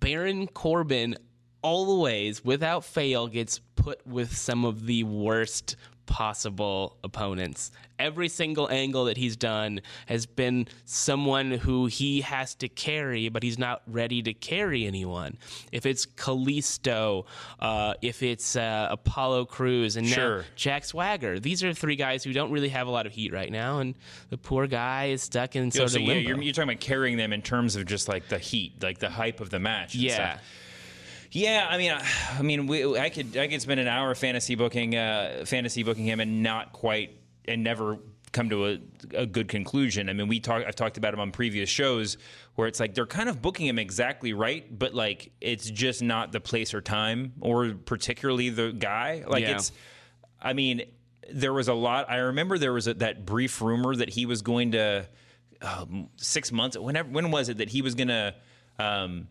[0.00, 1.16] Baron Corbin
[1.62, 5.76] always, without fail, gets put with some of the worst
[6.08, 7.70] possible opponents.
[7.98, 13.42] Every single angle that he's done has been someone who he has to carry, but
[13.42, 15.36] he's not ready to carry anyone.
[15.70, 17.26] If it's Kalisto,
[17.60, 21.38] uh, if it's uh, Apollo Crews, and now Jack Swagger.
[21.38, 23.94] These are three guys who don't really have a lot of heat right now, and
[24.30, 27.16] the poor guy is stuck in sort so of yeah, you're, you're talking about carrying
[27.16, 29.94] them in terms of just like the heat, like the hype of the match.
[29.94, 30.44] and yeah, stuff.
[31.30, 32.04] Yeah, I mean, I,
[32.38, 36.04] I mean, we, I could I could spend an hour fantasy booking uh, fantasy booking
[36.04, 37.98] him and not quite and never
[38.32, 38.78] come to a,
[39.14, 40.08] a good conclusion.
[40.08, 42.16] I mean, we talk I've talked about him on previous shows
[42.54, 46.32] where it's like they're kind of booking him exactly right, but like it's just not
[46.32, 49.24] the place or time or particularly the guy.
[49.26, 49.56] Like Yeah.
[49.56, 49.72] it's,
[50.40, 50.82] I mean,
[51.30, 52.10] there was a lot.
[52.10, 55.06] I remember there was a, that brief rumor that he was going to
[55.60, 56.76] um, six months.
[56.78, 58.34] Whenever when was it that he was going to?
[58.78, 59.28] Um,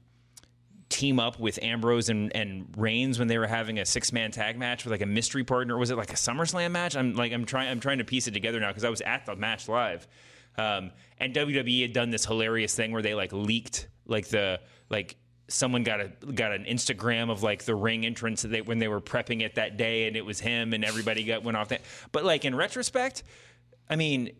[0.89, 4.57] team up with Ambrose and, and Reigns when they were having a six man tag
[4.57, 5.77] match with like a mystery partner.
[5.77, 6.95] Was it like a SummerSlam match?
[6.95, 9.25] I'm like I'm trying I'm trying to piece it together now because I was at
[9.25, 10.07] the match live.
[10.57, 15.17] Um, and WWE had done this hilarious thing where they like leaked like the like
[15.49, 18.87] someone got a got an Instagram of like the ring entrance that they, when they
[18.87, 21.81] were prepping it that day and it was him and everybody got went off that.
[22.11, 23.23] But like in retrospect,
[23.89, 24.31] I mean.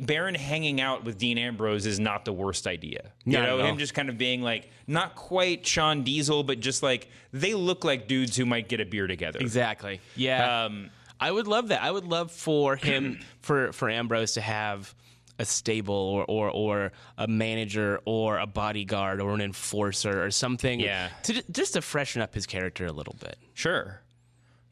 [0.00, 3.12] Baron hanging out with Dean Ambrose is not the worst idea.
[3.24, 6.82] You Not know, him just kind of being like not quite Shawn Diesel, but just
[6.82, 9.38] like they look like dudes who might get a beer together.
[9.38, 10.00] exactly.
[10.16, 11.82] Yeah, Um, I would love that.
[11.82, 14.94] I would love for him for for Ambrose to have
[15.38, 20.80] a stable or, or or a manager or a bodyguard or an enforcer or something.
[20.80, 21.08] Yeah.
[21.24, 23.36] to just to freshen up his character a little bit.
[23.54, 24.00] Sure.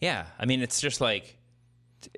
[0.00, 0.26] Yeah.
[0.38, 1.36] I mean, it's just like,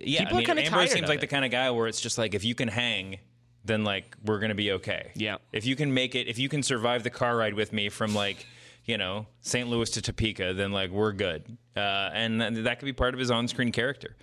[0.01, 0.21] yeah.
[0.21, 1.21] People I mean, kinda Ambrose tired seems like it.
[1.23, 3.19] the kind of guy where it's just like if you can hang,
[3.65, 5.11] then like we're gonna be okay.
[5.15, 5.37] Yeah.
[5.53, 8.15] If you can make it, if you can survive the car ride with me from
[8.15, 8.47] like,
[8.85, 9.69] you know, St.
[9.69, 11.45] Louis to Topeka, then like we're good.
[11.77, 14.17] Uh, and th- that could be part of his on-screen character.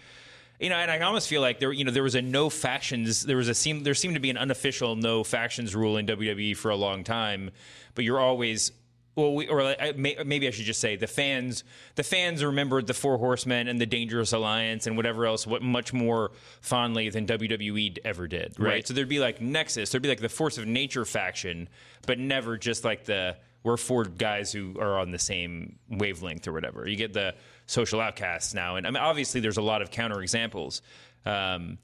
[0.60, 3.24] You know, and I almost feel like there, you know, there was a no factions.
[3.26, 6.56] There was a seem there seemed to be an unofficial no factions rule in WWE
[6.56, 7.52] for a long time,
[7.96, 8.72] but you're always
[9.16, 11.64] well, we, or I- may, maybe I should just say the fans.
[11.96, 15.94] The fans remembered the Four Horsemen and the Dangerous Alliance and whatever else, what much
[15.94, 18.68] more fondly than WWE ever did, right?
[18.68, 18.88] Right.
[18.88, 21.70] So there'd be like Nexus, there'd be like the Force of Nature faction,
[22.08, 26.52] but never just like the we're four guys who are on the same wavelength or
[26.52, 26.88] whatever.
[26.88, 27.34] You get the
[27.66, 30.82] social outcasts now, and I mean, obviously, there's a lot of counterexamples.
[31.26, 31.78] Um,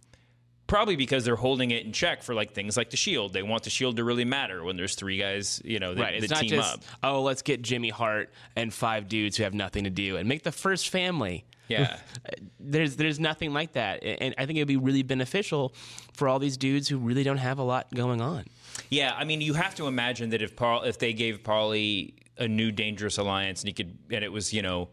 [0.70, 3.34] probably because they're holding it in check for like things like the Shield.
[3.34, 6.14] They want the Shield to really matter when there's three guys, you know, that, Right.
[6.14, 6.84] It's that not team just up.
[7.04, 10.44] oh, let's get Jimmy Hart and five dudes who have nothing to do and make
[10.44, 11.44] the first family.
[11.68, 11.98] Yeah.
[12.60, 15.74] There's there's nothing like that, and I think it'd be really beneficial
[16.14, 18.46] for all these dudes who really don't have a lot going on.
[18.90, 22.48] Yeah, I mean, you have to imagine that if Paul, if they gave Paulie a
[22.48, 24.90] new dangerous alliance, and he could, and it was, you know,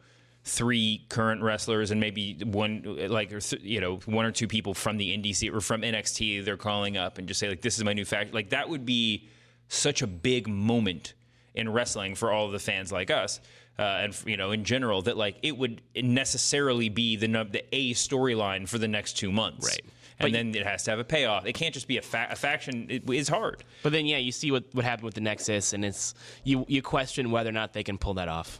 [0.47, 4.75] three current wrestlers and maybe one, like, or th- you know, one or two people
[4.75, 7.77] from the indie scene or from NXT, they're calling up and just say like, "This
[7.77, 9.29] is my new fact." Like that would be
[9.69, 11.15] such a big moment
[11.55, 13.41] in wrestling for all of the fans like us.
[13.79, 17.93] Uh, and you know, in general, that like it would necessarily be the the a
[17.93, 19.85] storyline for the next two months, Right.
[20.19, 21.45] And then it has to have a payoff.
[21.45, 22.87] It can't just be a, fa- a faction.
[22.89, 23.65] It is hard.
[23.83, 26.81] But then, yeah, you see what, what happened with the Nexus, and it's you you
[26.81, 28.59] question whether or not they can pull that off.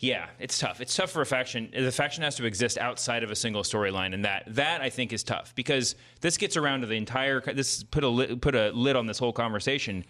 [0.00, 0.80] Yeah, it's tough.
[0.80, 1.70] It's tough for a faction.
[1.76, 5.12] The faction has to exist outside of a single storyline, and that that I think
[5.12, 7.40] is tough because this gets around to the entire.
[7.40, 10.04] This put a put a lid on this whole conversation.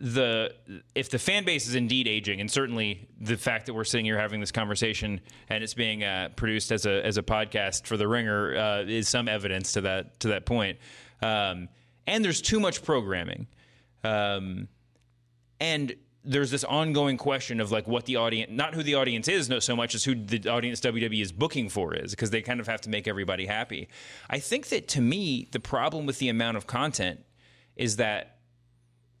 [0.00, 0.54] The
[0.96, 4.18] if the fan base is indeed aging, and certainly the fact that we're sitting here
[4.18, 8.08] having this conversation and it's being uh, produced as a as a podcast for the
[8.08, 10.78] Ringer uh, is some evidence to that to that point.
[11.20, 11.68] Um,
[12.08, 13.46] and there's too much programming.
[14.02, 14.66] Um,
[15.60, 19.48] and there's this ongoing question of like what the audience not who the audience is
[19.48, 22.60] no so much as who the audience WWE is booking for is because they kind
[22.60, 23.88] of have to make everybody happy.
[24.30, 27.20] I think that to me the problem with the amount of content
[27.76, 28.38] is that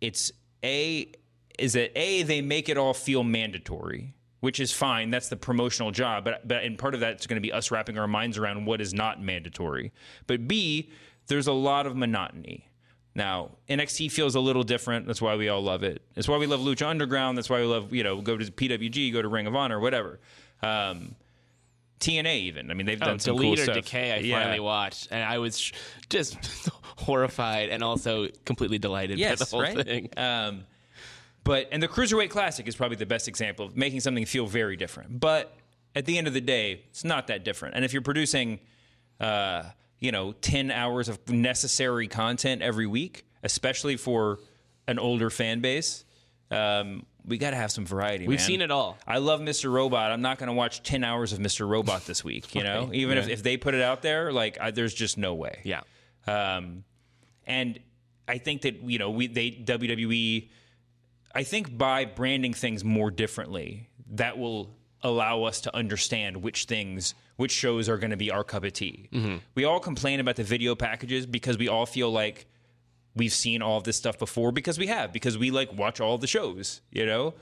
[0.00, 0.30] it's
[0.64, 1.10] a
[1.58, 5.90] is that a they make it all feel mandatory which is fine that's the promotional
[5.90, 8.64] job but but and part of that's going to be us wrapping our minds around
[8.64, 9.92] what is not mandatory
[10.26, 10.90] but b
[11.26, 12.66] there's a lot of monotony
[13.14, 16.46] now NXT feels a little different that's why we all love it that's why we
[16.46, 19.46] love Lucha Underground that's why we love you know go to PWG go to Ring
[19.46, 20.18] of Honor whatever
[20.62, 21.14] um,
[22.00, 24.40] TNA even I mean they've done Oh, some Delete cool or stuff Decay, I Yeah.
[24.40, 25.72] finally watched, and I was sh-
[26.08, 26.36] just
[26.96, 29.84] horrified and also completely delighted by the whole right?
[29.84, 30.08] thing.
[30.16, 30.64] Um,
[31.44, 34.76] but and the cruiserweight classic is probably the best example of making something feel very
[34.76, 35.18] different.
[35.20, 35.54] But
[35.94, 37.74] at the end of the day, it's not that different.
[37.76, 38.60] And if you're producing,
[39.20, 39.64] uh,
[40.02, 44.40] you know, ten hours of necessary content every week, especially for
[44.88, 46.04] an older fan base,
[46.50, 48.26] um, we got to have some variety.
[48.26, 48.46] We've man.
[48.46, 48.98] seen it all.
[49.06, 49.72] I love Mr.
[49.72, 50.10] Robot.
[50.10, 51.68] I'm not going to watch ten hours of Mr.
[51.68, 52.52] Robot this week.
[52.52, 55.34] You know, even if, if they put it out there, like I, there's just no
[55.34, 55.60] way.
[55.62, 55.82] Yeah.
[56.26, 56.82] Um,
[57.46, 57.78] and
[58.26, 60.50] I think that you know we they WWE.
[61.32, 67.14] I think by branding things more differently, that will allow us to understand which things,
[67.42, 69.08] which shows are going to be our cup of tea.
[69.56, 72.46] We all complain about the video packages because we all feel like
[73.16, 76.18] we've seen all of this stuff before because we have because we like watch all
[76.18, 77.34] the shows, you know.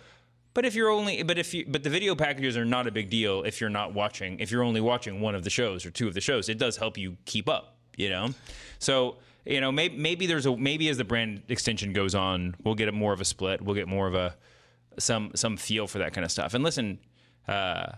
[0.54, 3.10] But if you're only, but if you, but the video packages are not a big
[3.10, 4.40] deal if you're not watching.
[4.40, 6.78] If you're only watching one of the shows or two of the shows, it does
[6.78, 8.30] help you keep up, you know.
[8.78, 12.74] So you know, maybe maybe there's a maybe as the brand extension goes on, we'll
[12.74, 13.60] get a more of a split.
[13.60, 14.34] We'll get more of a
[14.98, 16.54] some some feel for that kind of stuff.
[16.54, 17.00] And listen,
[17.46, 17.92] uh,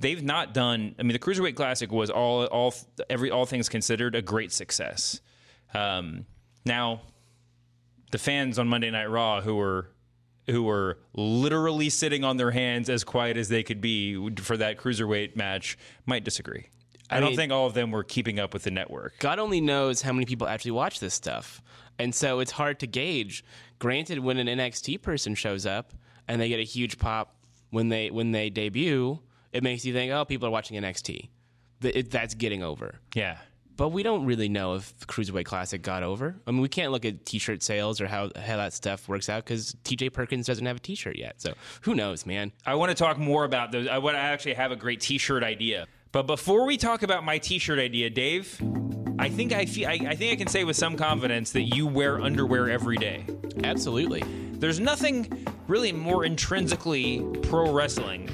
[0.00, 0.94] they've not done.
[0.98, 2.74] I mean, the Cruiserweight Classic was all all
[3.08, 5.20] every all things considered a great success.
[5.72, 6.26] Um,
[6.64, 7.02] now,
[8.10, 9.90] the fans on Monday Night Raw who were
[10.46, 14.78] who were literally sitting on their hands as quiet as they could be for that
[14.78, 16.68] cruiserweight match might disagree.
[17.10, 19.18] I, don't mean- think all of them were keeping up with the network.
[19.18, 21.62] God only knows how many people actually watch this stuff.
[21.98, 23.44] And so it's hard to gauge.
[23.78, 25.92] Granted, when an NXT person shows up
[26.26, 27.36] and they get a huge pop
[27.70, 29.20] when they when they debut,
[29.54, 31.28] it makes you think, oh, people are watching NXT.
[31.80, 32.96] That's getting over.
[33.14, 33.38] Yeah.
[33.76, 36.36] But we don't really know if the Cruiserweight Classic got over.
[36.46, 39.44] I mean, we can't look at T-shirt sales or how how that stuff works out
[39.44, 40.10] because T.J.
[40.10, 41.40] Perkins doesn't have a T-shirt yet.
[41.40, 42.52] So who knows, man?
[42.66, 43.88] I want to talk more about those.
[43.88, 45.86] I want to actually have a great T-shirt idea.
[46.12, 48.60] But before we talk about my T-shirt idea, Dave,
[49.18, 51.88] I think I feel I, I think I can say with some confidence that you
[51.88, 53.24] wear underwear every day.
[53.64, 54.22] Absolutely.
[54.64, 58.30] There's nothing really more intrinsically pro wrestling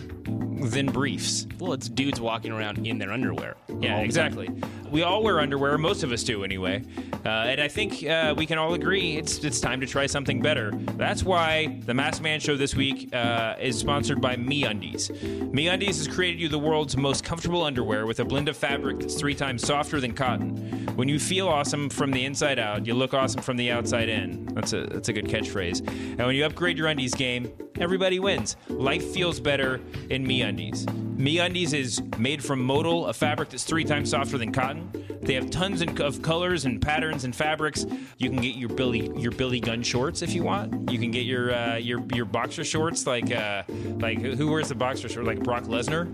[0.63, 1.49] than briefs.
[1.59, 3.57] Well, it's dudes walking around in their underwear.
[3.67, 4.05] Yeah, all the time.
[4.05, 4.51] exactly.
[4.93, 5.77] We all wear underwear.
[5.77, 6.85] Most of us do, anyway.
[7.25, 10.41] Uh, and I think uh, we can all agree it's it's time to try something
[10.41, 10.71] better.
[10.73, 15.11] That's why the Masked Man Show this week uh, is sponsored by MeUndies.
[15.53, 19.15] MeUndies has created you the world's most comfortable underwear with a blend of fabric that's
[19.15, 20.57] three times softer than cotton.
[20.97, 24.47] When you feel awesome from the inside out, you look awesome from the outside in.
[24.55, 26.20] That's a that's a good catchphrase.
[26.21, 28.55] And when you upgrade your undies game, everybody wins.
[28.69, 29.81] Life feels better
[30.11, 30.85] in MeUndies.
[31.17, 34.93] MeUndies is made from modal, a fabric that's three times softer than cotton.
[35.23, 37.87] They have tons of colors and patterns and fabrics.
[38.19, 40.91] You can get your Billy your Billy Gunn shorts if you want.
[40.91, 43.63] You can get your uh, your your boxer shorts like uh,
[43.99, 46.07] like who wears the boxer short like Brock Lesnar.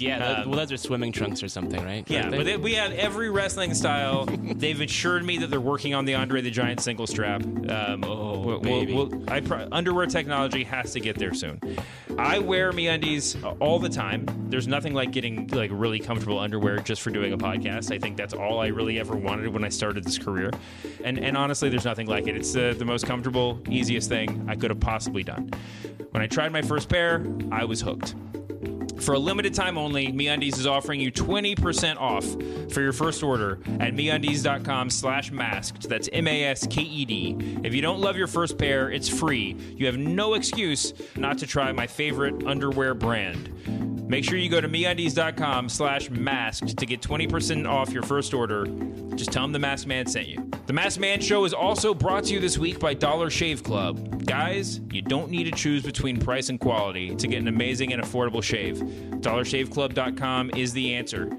[0.00, 2.04] Yeah, well, those are swimming trunks or something, right?
[2.08, 4.26] Yeah, but they, we have every wrestling style.
[4.26, 7.42] They've assured me that they're working on the Andre the Giant single strap.
[7.44, 8.94] Um, Oh, we'll- baby.
[8.94, 11.60] we'll- we'll- I pro- underwear technology has to get there soon.
[12.18, 14.26] I wear MeUndies all the time.
[14.48, 17.94] There's nothing like getting like really comfortable underwear just for doing a podcast.
[17.94, 20.50] I think that's all I really ever wanted when I started this career.
[21.04, 22.36] And and honestly, there's nothing like it.
[22.36, 25.50] It's the, the most comfortable, easiest thing I could have possibly done.
[26.10, 28.14] When I tried my first pair, I was hooked.
[29.00, 32.24] For a limited time only, MeUndies is offering you 20% off
[32.72, 35.88] for your first order at MeUndies.com slash masked.
[35.88, 37.60] That's M-A-S-K-E-D.
[37.64, 39.56] If you don't love your first pair, it's free.
[39.76, 43.48] You have no excuse not to try my favorite underwear brand.
[44.10, 48.66] Make sure you go to MeUndies.com slash masked to get 20% off your first order.
[49.14, 50.50] Just tell them the Masked Man sent you.
[50.66, 54.24] The Masked Man Show is also brought to you this week by Dollar Shave Club.
[54.26, 58.02] Guys, you don't need to choose between price and quality to get an amazing and
[58.02, 58.82] affordable shave.
[59.20, 61.30] DollarShaveClub.com is the answer.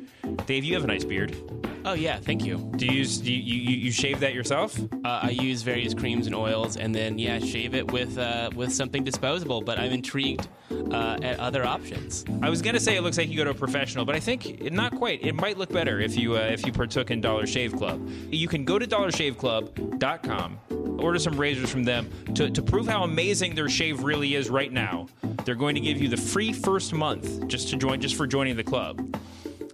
[0.45, 1.36] Dave, you have a nice beard.
[1.84, 2.57] Oh yeah, thank you.
[2.75, 4.79] Do you use do you, you, you shave that yourself?
[4.79, 8.71] Uh, I use various creams and oils, and then yeah, shave it with uh, with
[8.71, 9.62] something disposable.
[9.62, 10.47] But I'm intrigued
[10.91, 12.23] uh, at other options.
[12.41, 14.71] I was gonna say it looks like you go to a professional, but I think
[14.71, 15.23] not quite.
[15.23, 18.07] It might look better if you uh, if you partook in Dollar Shave Club.
[18.29, 20.60] You can go to DollarShaveClub.com,
[20.99, 24.71] order some razors from them to, to prove how amazing their shave really is right
[24.71, 25.07] now.
[25.45, 28.55] They're going to give you the free first month just to join just for joining
[28.55, 29.17] the club.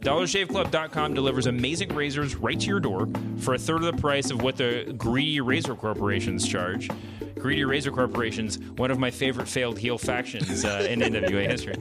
[0.08, 4.42] DollarShaveClub.com delivers amazing razors right to your door for a third of the price of
[4.42, 6.90] what the greedy razor corporations charge.
[7.40, 11.76] Greedy Razor Corporations, one of my favorite failed heel factions uh, in NWA history.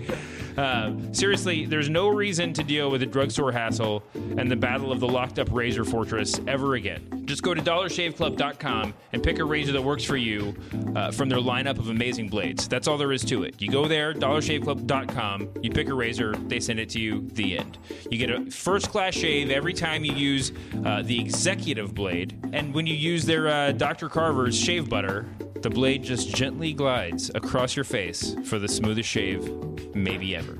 [0.56, 5.00] Uh, seriously, there's no reason to deal with a drugstore hassle and the battle of
[5.00, 7.22] the locked up razor fortress ever again.
[7.26, 10.54] Just go to DollarShaveClub.com and pick a razor that works for you
[10.94, 12.68] uh, from their lineup of amazing blades.
[12.68, 13.60] That's all there is to it.
[13.60, 17.78] You go there, DollarShaveClub.com, you pick a razor, they send it to you, the end.
[18.10, 20.52] You get a first class shave every time you use
[20.84, 22.38] uh, the executive blade.
[22.52, 24.08] And when you use their uh, Dr.
[24.08, 25.26] Carver's shave butter,
[25.62, 29.50] the blade just gently glides across your face for the smoothest shave,
[29.94, 30.58] maybe ever.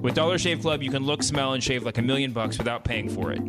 [0.00, 2.84] With Dollar Shave Club, you can look, smell, and shave like a million bucks without
[2.84, 3.40] paying for it.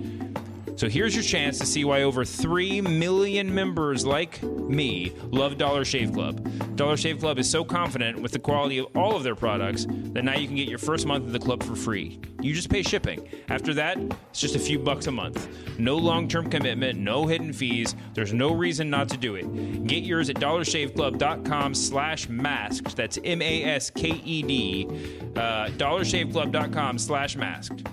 [0.76, 5.86] So here's your chance to see why over 3 million members like me love Dollar
[5.86, 6.76] Shave Club.
[6.76, 10.24] Dollar Shave Club is so confident with the quality of all of their products that
[10.24, 12.20] now you can get your first month of the club for free.
[12.42, 13.28] You just pay shipping.
[13.50, 13.98] After that,
[14.30, 15.48] it's just a few bucks a month.
[15.78, 17.96] No long-term commitment, no hidden fees.
[18.16, 19.88] There's no reason not to do it.
[19.88, 22.96] Get yours at dollarshaveclub.com slash masked.
[22.96, 24.88] That's M-A-S-K-E-D.
[25.36, 27.84] Uh, dollarshaveclub.com slash masked.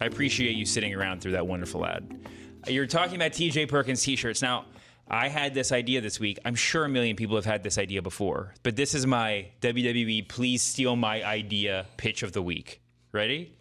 [0.00, 2.28] I appreciate you sitting around through that wonderful ad.
[2.66, 4.42] Uh, you're talking about TJ Perkins t shirts.
[4.42, 4.66] Now,
[5.08, 6.38] I had this idea this week.
[6.44, 10.28] I'm sure a million people have had this idea before, but this is my WWE
[10.28, 12.82] please steal my idea pitch of the week.
[13.10, 13.56] Ready?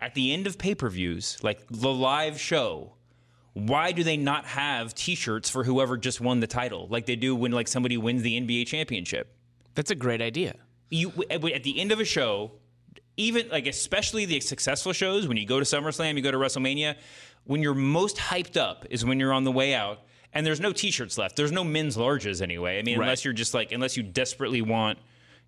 [0.00, 2.94] At the end of pay per views, like the live show,
[3.52, 7.16] why do they not have t shirts for whoever just won the title, like they
[7.16, 9.34] do when like somebody wins the NBA championship?
[9.74, 10.56] That's a great idea.
[10.90, 12.52] you at at the end of a show,
[13.16, 16.96] even like especially the successful shows, when you go to SummerSlam, you go to WrestleMania,
[17.44, 20.00] when you're most hyped up is when you're on the way out,
[20.32, 21.36] and there's no T-shirts left.
[21.36, 22.78] There's no men's larges anyway.
[22.78, 23.04] I mean, Right.
[23.04, 24.98] unless you're just like, unless you desperately want,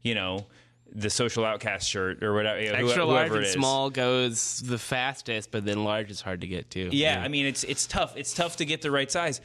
[0.02, 0.46] you know,
[0.90, 2.58] the social outcast shirt or whatever.
[2.62, 3.52] you know, Extra who- large whoever and it is.
[3.52, 6.88] small goes the fastest, but then large is hard to get to.
[6.96, 8.16] Yeah, I mean it's it's tough.
[8.16, 9.42] It's tough to get the right size.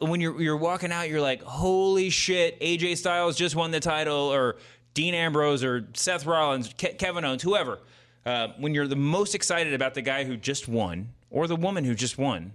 [0.00, 2.60] When you're you're walking out, you're like, holy shit!
[2.60, 4.56] AJ Styles just won the title, or
[4.94, 7.80] Dean Ambrose, or Seth Rollins, Ke- Kevin Owens, whoever.
[8.24, 11.84] Uh, when you're the most excited about the guy who just won, or the woman
[11.84, 12.52] who just won,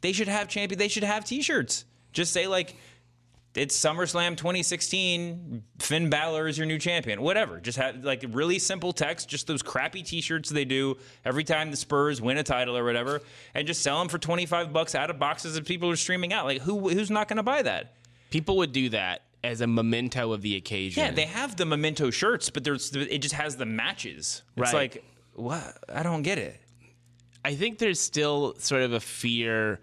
[0.00, 0.78] they should have champion.
[0.78, 1.84] They should have T-shirts.
[2.12, 2.76] Just say like,
[3.54, 5.62] it's SummerSlam 2016.
[5.78, 7.22] Finn Balor is your new champion.
[7.22, 7.60] Whatever.
[7.60, 9.28] Just have like really simple text.
[9.28, 13.20] Just those crappy T-shirts they do every time the Spurs win a title or whatever,
[13.54, 16.46] and just sell them for 25 bucks out of boxes that people are streaming out.
[16.46, 17.94] Like who who's not going to buy that?
[18.30, 21.04] People would do that as a memento of the occasion.
[21.04, 24.42] Yeah, they have the memento shirts, but there's it just has the matches.
[24.56, 24.92] It's Right.
[24.94, 25.04] like
[25.34, 25.76] what?
[25.92, 26.60] I don't get it.
[27.44, 29.80] I think there's still sort of a fear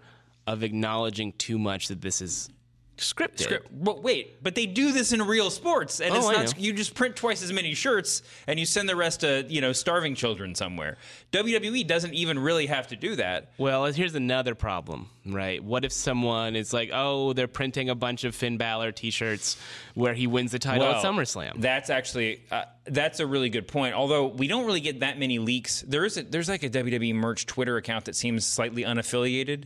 [0.48, 2.50] of acknowledging too much that this is
[2.98, 3.40] scripted.
[3.40, 3.68] Script.
[3.72, 6.60] But wait, but they do this in real sports, and Oh, it's not.
[6.60, 9.72] You just print twice as many shirts, and you send the rest to you know
[9.72, 10.98] starving children somewhere.
[11.32, 13.52] WWE doesn't even really have to do that.
[13.58, 15.62] Well, here's another problem, right?
[15.62, 19.56] What if someone is like, oh, they're printing a bunch of Finn Balor T-shirts
[19.94, 21.60] where he wins the title at Well, SummerSlam?
[21.60, 23.94] That's actually uh, that's a really good point.
[23.94, 25.82] Although we don't really get that many leaks.
[25.86, 29.64] There is a, there's like a WWE merch Twitter account that seems slightly unaffiliated.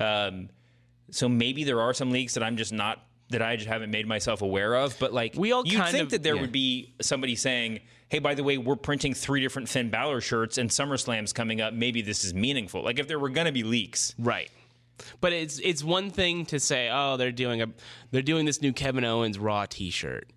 [0.00, 0.48] Um,
[1.10, 4.06] so maybe there are some leaks that I'm just not that I just haven't made
[4.06, 4.96] myself aware of.
[4.98, 6.40] But like We all you'd think of- that there yeah.
[6.40, 10.56] would be somebody saying, "Hey, by the way, we're printing three different Finn Balor shirts
[10.58, 11.74] and SummerSlam's coming up.
[11.74, 14.14] Maybe this is meaningful." Like if there were going to be leaks.
[14.18, 14.50] Right.
[15.20, 17.66] But it's it's one thing to say, oh, they're doing a
[18.10, 20.28] they're doing this new Kevin Owens Raw T-shirt.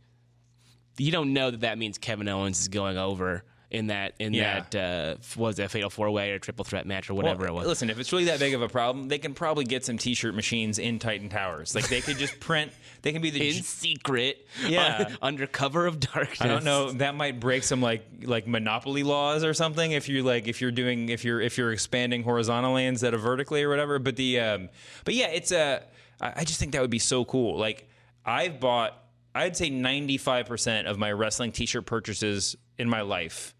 [0.97, 4.63] You don't know that that means Kevin Owens is going over in that in Yeah.
[4.69, 7.51] that uh, was it a fatal four way or triple threat match or whatever Well,
[7.53, 7.67] it was.
[7.67, 10.35] Listen, if it's really that big of a problem, they can probably get some T-shirt
[10.35, 11.73] machines in Titan Towers.
[11.73, 12.71] Like they could just print.
[13.01, 15.15] They can be the in secret, Yeah.
[15.21, 16.41] under cover of darkness.
[16.41, 16.91] I don't know.
[16.91, 19.91] That might break some like like monopoly laws or something.
[19.91, 23.63] If you're like, if you're doing, if you're if you're expanding horizontally instead of vertically
[23.63, 23.97] or whatever.
[23.99, 24.69] But the, um,
[25.05, 25.83] but yeah, it's a.
[26.19, 27.57] I I just think that would be so cool.
[27.57, 27.87] Like
[28.25, 28.95] I've bought,
[29.33, 33.55] I'd say 95 percent of my wrestling T-shirt purchases in my life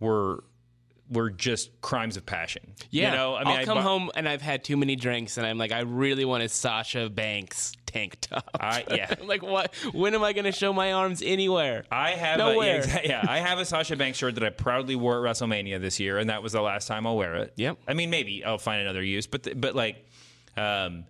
[0.00, 0.42] were
[1.10, 2.62] were just crimes of passion.
[2.90, 5.38] Yeah, you know, I mean, will come bought- home and I've had too many drinks,
[5.38, 8.48] and I'm like, I really want a Sasha Banks tank top.
[8.60, 9.12] I- yeah.
[9.20, 9.74] I'm like, what?
[9.92, 11.84] When am I going to show my arms anywhere?
[11.90, 12.82] I have a, yeah, Nowhere.
[12.82, 15.98] exa- yeah, I have a Sasha Banks shirt that I proudly wore at WrestleMania this
[15.98, 17.54] year, and that was the last time I'll wear it.
[17.56, 17.78] Yep.
[17.88, 20.06] I mean, maybe I'll find another use, but th- but like,
[20.56, 21.06] um,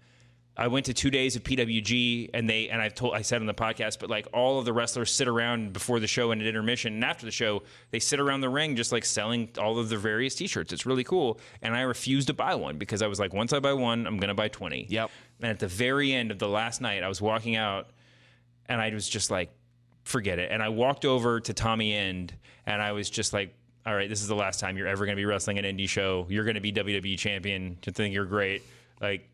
[0.61, 3.47] I went to two days of PWG, and they and I've told I said on
[3.47, 6.47] the podcast, but like all of the wrestlers sit around before the show and at
[6.47, 9.89] intermission, and after the show they sit around the ring just like selling all of
[9.89, 10.71] their various T-shirts.
[10.71, 13.59] It's really cool, and I refused to buy one because I was like, once I
[13.59, 14.87] buy one, I'm gonna buy twenty.
[14.91, 15.11] Yep.
[15.41, 17.89] And at the very end of the last night, I was walking out
[18.67, 19.51] and I was just like,
[20.05, 20.53] forget it.
[20.53, 22.35] And I walked over to Tommy End
[22.67, 23.55] and I was just like,
[23.87, 25.89] all right, this is the last time you're ever going to be wrestling an indie
[25.89, 26.27] show.
[26.29, 27.79] You're going to be WWE champion.
[27.85, 28.63] You think you're great.
[29.01, 29.27] Like,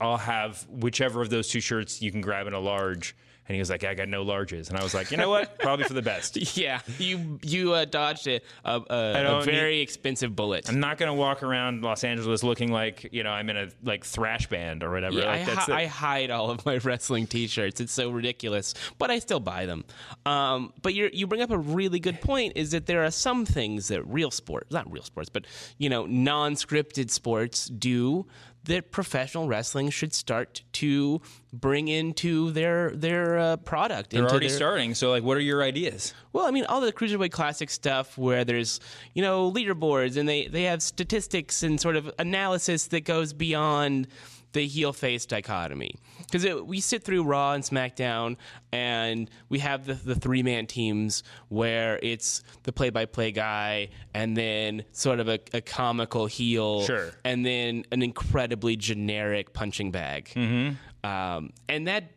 [0.00, 3.16] I'll have whichever of those two shirts you can grab in a large.
[3.50, 4.68] And he was like, I got no larges.
[4.68, 5.58] And I was like, you know what?
[5.58, 6.56] Probably for the best.
[6.56, 10.68] Yeah, you you uh, dodged a, a, a, very expensive bullet.
[10.68, 13.68] I'm not going to walk around Los Angeles looking like, you know, I'm in a
[13.82, 15.18] like thrash band or whatever.
[15.18, 17.80] Yeah, like, I, that's hi- I hide all of my wrestling T-shirts.
[17.80, 19.84] It's so ridiculous, but I still buy them.
[20.26, 23.44] Um, but you you bring up a really good point: is that there are some
[23.44, 25.44] things that real sports, not real sports, but
[25.76, 28.26] you know, non-scripted sports do
[28.64, 31.20] that professional wrestling should start to
[31.52, 34.10] bring into their their uh, product.
[34.10, 34.94] They're into already their, starting.
[34.94, 36.14] So, like, what are your ideas?
[36.32, 38.80] Well, I mean, all the cruiserweight classic stuff where there's
[39.14, 44.08] you know leaderboards and they they have statistics and sort of analysis that goes beyond
[44.52, 45.94] the heel face dichotomy
[46.30, 48.36] because we sit through Raw and SmackDown
[48.72, 53.90] and we have the, the three man teams where it's the play by play guy
[54.14, 57.10] and then sort of a, a comical heel Sure.
[57.24, 61.08] and then an incredibly generic punching bag mm-hmm.
[61.08, 62.12] um, and that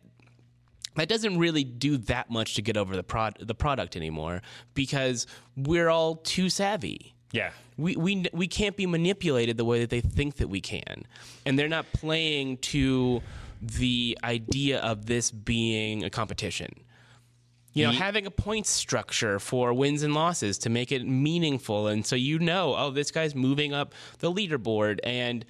[0.96, 4.42] that doesn't really do that much to get over the prod- the product anymore
[4.74, 5.26] because
[5.56, 7.13] we're all too savvy.
[7.34, 7.50] Yeah.
[7.76, 11.02] We, we we can't be manipulated the way that they think that we can,
[11.44, 13.20] and they're not playing to
[13.60, 16.72] the idea of this being a competition.
[17.72, 21.88] You know, Ye- having a point structure for wins and losses to make it meaningful,
[21.88, 25.44] and so you know, oh, this guy's moving up the leaderboard, and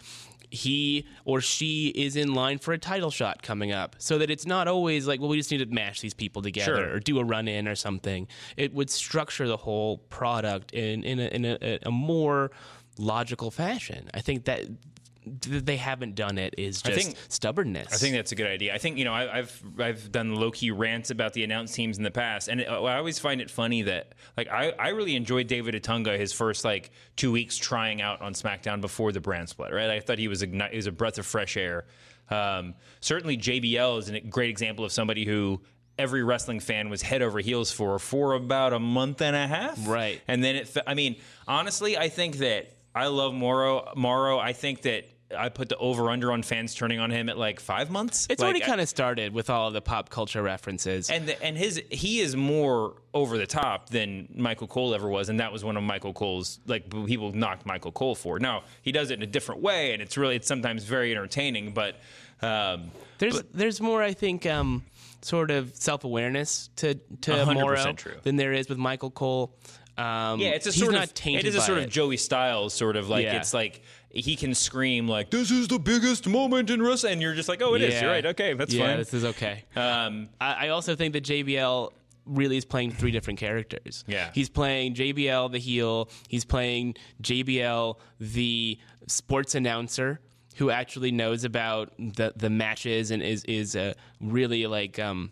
[0.55, 4.47] he or she is in line for a title shot coming up, so that it's
[4.47, 6.95] not always like, well, we just need to mash these people together Sure.
[6.95, 8.27] or do a run in or something.
[8.57, 12.51] It would structure the whole product in in a, in a, a more
[12.99, 14.09] logical fashion.
[14.15, 14.61] I think that
[14.94, 14.94] that
[15.27, 17.93] they haven't done it is just think- stubbornness.
[17.93, 18.75] I think that's a good idea.
[18.75, 21.99] I think you know I, I've I've done low key rants about the announced teams
[21.99, 25.16] in the past, and it, I always find it funny that like I, I really
[25.16, 29.49] enjoyed David Otunga his first like two weeks trying out on SmackDown before the brand
[29.49, 29.72] split.
[29.72, 31.87] Right, I thought he was a he was a breath of fresh air.
[32.31, 35.61] Um, certainly JBL is a great example of somebody who
[35.99, 39.87] every wrestling fan was head over heels for for about a month and a half.
[39.87, 40.20] Right.
[40.27, 40.77] and then it.
[40.87, 41.16] I mean,
[41.47, 43.93] honestly, I think that I love Mauro.
[43.97, 44.39] Mauro.
[44.39, 45.07] I think that.
[45.35, 48.26] I put the over under on fans turning on him at like five months.
[48.30, 51.11] It's Like, already kind of started with all of the pop culture references.
[51.11, 55.28] and the, and his he is more over the top than Michael Cole ever was,
[55.28, 58.39] and that was one of Michael Cole's like people knocked Michael Cole for.
[58.39, 61.72] Now he does it in a different way, and it's really it's sometimes very entertaining.
[61.72, 61.97] But
[62.43, 64.85] um, there's there's more, I think, um,
[65.22, 68.14] sort of self awareness to to Mauro true.
[68.22, 69.57] than there is with Michael Cole.
[69.97, 71.91] Um, yeah, it's a sort not of tainted it is a sort of it.
[71.91, 73.37] Joey Styles sort of like Yeah.
[73.37, 73.82] it's like
[74.15, 77.61] he can scream like this is the biggest moment in wrestling and you're just like
[77.62, 77.95] oh it is.
[77.95, 78.03] Yeah.
[78.03, 79.65] you're right okay that's yeah, fine this is okay.
[79.77, 81.91] um, I, I also think that JBL
[82.27, 84.05] really is playing three different characters.
[84.07, 84.31] Yeah.
[84.35, 90.21] He's playing JBL the heel, he's playing JBL the sports announcer
[90.57, 95.31] who actually knows about the the matches and is is a really like um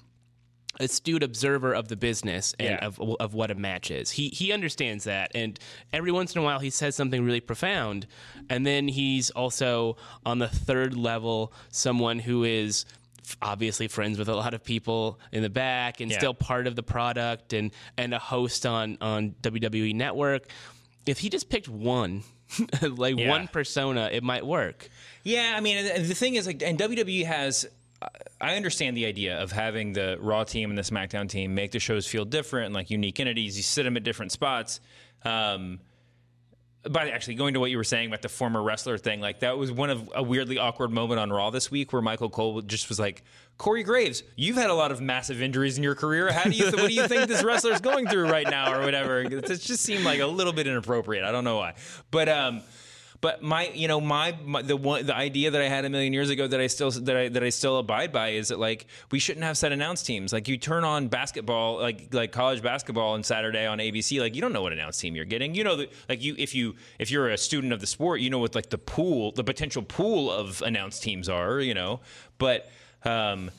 [0.81, 2.85] astute observer of the business and Yeah.
[2.87, 4.11] of of what a match is.
[4.13, 5.59] He he understands that, and
[5.93, 8.07] every once in a while he says something really profound,
[8.49, 12.85] and then he's also on the third level someone who is
[13.41, 16.19] obviously friends with a lot of people in the back and Yeah.
[16.19, 20.49] still part of the product and and a host on on WWE Network.
[21.07, 22.23] If he just picked one,
[22.83, 23.29] like Yeah.
[23.29, 24.89] one persona, it might work.
[25.25, 27.67] Yeah, I mean, the thing is, like, and WWE has.
[28.41, 31.79] I understand the idea of having the Raw team and the SmackDown team make the
[31.79, 33.57] shows feel different and like unique entities.
[33.57, 34.81] You sit them at different spots.
[35.25, 35.81] Um,
[36.85, 39.57] but actually, going to what you were saying about the former wrestler thing, like that
[39.57, 42.89] was one of a weirdly awkward moment on Raw this week where Michael Cole just
[42.89, 43.23] was like,
[43.57, 46.33] "Corey Graves, you've had a lot of massive injuries in your career.
[46.33, 48.81] How do you, th- what do you think this wrestler's going through right now, or
[48.81, 51.25] whatever?" It just seemed like a little bit inappropriate.
[51.25, 51.75] I don't know why,
[52.11, 52.63] but um,
[53.23, 56.13] but my, you know, my, my the one the idea that I had a million
[56.13, 58.87] years ago that I still that I that I still abide by is that like
[59.13, 60.33] we shouldn't have set announced teams.
[60.33, 64.41] Like you turn on basketball, like like college basketball on Saturday on ABC, like you
[64.41, 65.55] don't know what announced team you're getting.
[65.55, 68.29] You know, that like you if you if you're a student of the sport, you
[68.29, 71.61] know what like the pool, the potential pool of announced teams are.
[71.61, 72.01] You know,
[72.39, 72.69] but.
[73.05, 73.51] um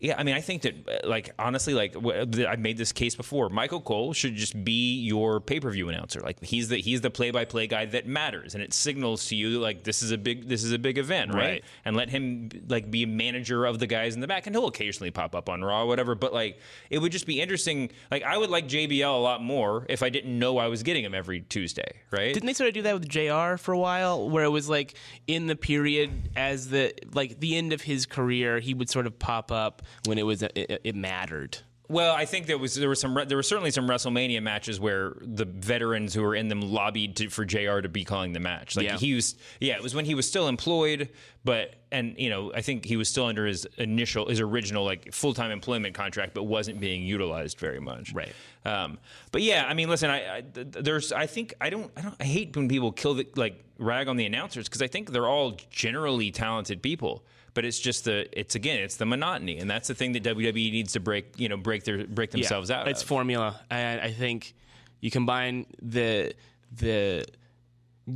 [0.00, 3.48] yeah, I mean, I think that, uh, like, honestly, like, I've made this case before.
[3.48, 6.20] Michael Cole should just be your pay per view announcer.
[6.20, 9.36] Like, he's the he's the play by play guy that matters, and it signals to
[9.36, 11.38] you like this is a big this is a big event, right?
[11.40, 11.64] Right.
[11.84, 14.68] And let him like be a manager of the guys in the back, and he'll
[14.68, 16.14] occasionally pop up on Raw, or whatever.
[16.14, 17.90] But like, it would just be interesting.
[18.08, 21.04] Like, I would like JBL a lot more if I didn't know I was getting
[21.04, 22.32] him every Tuesday, right?
[22.32, 24.94] Didn't they sort of do that with JR for a while, where it was like
[25.26, 29.18] in the period as the like the end of his career, he would sort of
[29.18, 31.58] pop up when it was it, it mattered.
[31.90, 35.14] Well, I think there was there was some there were certainly some WrestleMania matches where
[35.22, 37.80] the veterans who were in them lobbied to, for Jr.
[37.80, 38.76] to be calling the match.
[38.76, 38.98] Like Yeah.
[38.98, 41.08] he was, yeah, it was when he was still employed,
[41.44, 45.14] but and you know I think he was still under his initial his original like
[45.14, 48.12] full time employment contract, but wasn't being utilized very much.
[48.12, 48.34] Right.
[48.66, 48.98] Um,
[49.32, 52.24] but yeah, I mean, listen, I, I there's I think I don't I don't I
[52.24, 55.56] hate when people kill the like rag on the announcers because I think they're all
[55.70, 57.24] generally talented people.
[57.58, 60.70] But it's just the it's again it's the monotony, and that's the thing that WWE
[60.70, 62.86] needs to break you know break their break themselves out.
[62.86, 63.08] It's of.
[63.08, 64.54] formula, and I think
[65.00, 66.34] you combine the
[66.70, 67.26] the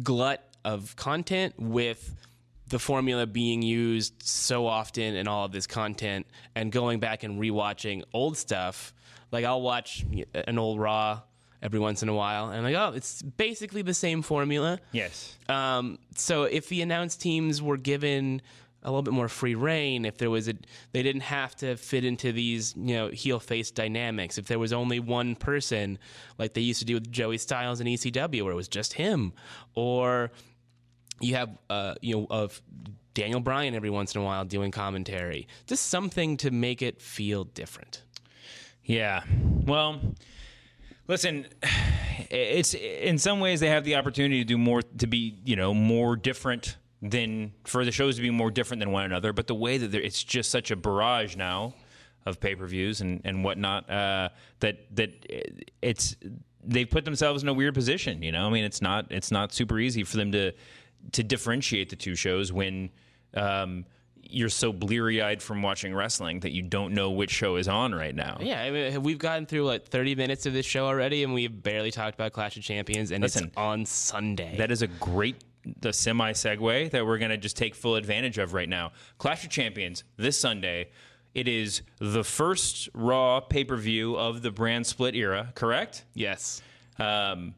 [0.05, 2.15] glut of content with
[2.69, 7.41] the formula being used so often in all of this content, and going back and
[7.41, 8.95] rewatching old stuff.
[9.33, 11.23] Like I'll watch an old Raw
[11.61, 14.79] every once in a while, and I'm like, oh, it's basically the same formula.
[14.93, 15.37] yes.
[15.49, 18.41] Um, so if the announced teams were given
[18.83, 20.55] a little bit more free reign, if there was a,
[20.93, 24.39] they didn't have to fit into these, you know, heel face dynamics.
[24.39, 25.99] If there was only one person,
[26.39, 29.33] like they used to do with Joey Styles and ECW, where it was just him,
[29.75, 30.33] or
[31.21, 32.61] you have, uh, you know, of
[33.15, 37.45] Daniel Bryan every once in a while doing commentary, just something to make it feel
[37.45, 38.03] different.
[38.85, 39.23] Yeah.
[39.65, 40.01] Well,
[41.07, 41.47] listen,
[42.31, 45.73] it's in some ways they have the opportunity to do more to be, you know,
[45.73, 49.33] more different than for the shows to be more different than one another.
[49.33, 51.75] But the way that it's just such a barrage now
[52.25, 54.29] of pay per views and and whatnot uh,
[54.61, 55.11] that that
[55.83, 56.17] it's
[56.65, 58.23] they've put themselves in a weird position.
[58.23, 60.53] You know, I mean, it's not it's not super easy for them to
[61.13, 62.91] to differentiate the two shows when.
[63.35, 63.87] Um,
[64.25, 67.95] you're so bleary eyed from watching wrestling that you don't know which show is on
[67.95, 68.39] right now.
[68.41, 71.63] Yeah, I mean, we've gotten through like 30 minutes of this show already, and we've
[71.63, 74.55] barely talked about Clash of Champions, and Listen, it's on Sunday.
[74.57, 75.43] That is a great
[75.81, 78.93] the semi segue that we're going to just take full advantage of right now.
[79.19, 80.91] Clash of Champions this Sunday.
[81.35, 86.05] It is the first Raw pay per view of the brand split era, correct?
[86.15, 86.61] yes.
[86.99, 87.55] Um,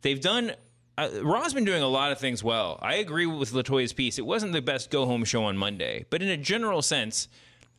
[0.00, 0.52] they've done.
[0.96, 2.78] Uh, Raw's been doing a lot of things well.
[2.82, 4.18] I agree with Latoya's piece.
[4.18, 7.28] It wasn't the best go home show on Monday, but in a general sense,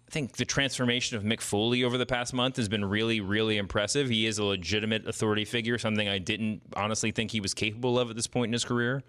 [0.07, 3.57] I think the transformation of Mick Foley over the past month has been really, really
[3.57, 4.09] impressive.
[4.09, 8.09] He is a legitimate authority figure, something I didn't honestly think he was capable of
[8.09, 9.03] at this point in his career.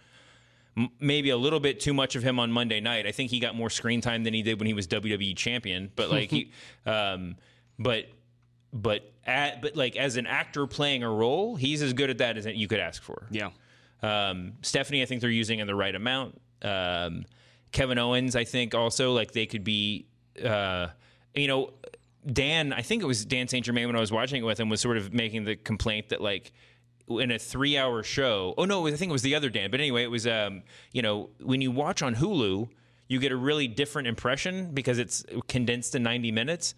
[0.76, 3.06] M- maybe a little bit too much of him on Monday night.
[3.06, 5.90] I think he got more screen time than he did when he was WWE champion.
[5.94, 6.50] But like he,
[6.86, 7.36] um,
[7.78, 8.06] but
[8.72, 12.36] but at, but like as an actor playing a role, he's as good at that
[12.36, 13.26] as you could ask for.
[13.30, 13.50] Yeah.
[14.02, 16.40] Um, Stephanie, I think they're using in the right amount.
[16.60, 17.24] Um,
[17.72, 20.06] Kevin Owens, I think also like they could be,
[20.44, 20.88] uh,
[21.34, 21.70] you know,
[22.30, 22.72] Dan.
[22.72, 23.64] I think it was Dan St.
[23.64, 26.20] Germain when I was watching it with him was sort of making the complaint that
[26.20, 26.52] like
[27.08, 28.54] in a three hour show.
[28.56, 29.70] Oh no, I think it was the other Dan.
[29.70, 32.68] But anyway, it was um, you know when you watch on Hulu,
[33.08, 36.74] you get a really different impression because it's condensed to ninety minutes,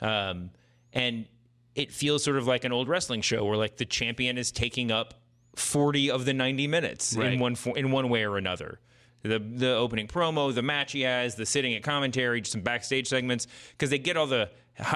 [0.00, 0.50] um,
[0.92, 1.26] and
[1.74, 4.90] it feels sort of like an old wrestling show where like the champion is taking
[4.90, 5.14] up
[5.56, 7.32] forty of the ninety minutes Right.
[7.32, 8.80] in one in one way or another.
[9.22, 13.06] The the opening promo, the match he has, the sitting at commentary, just some backstage
[13.08, 14.50] segments because they get all the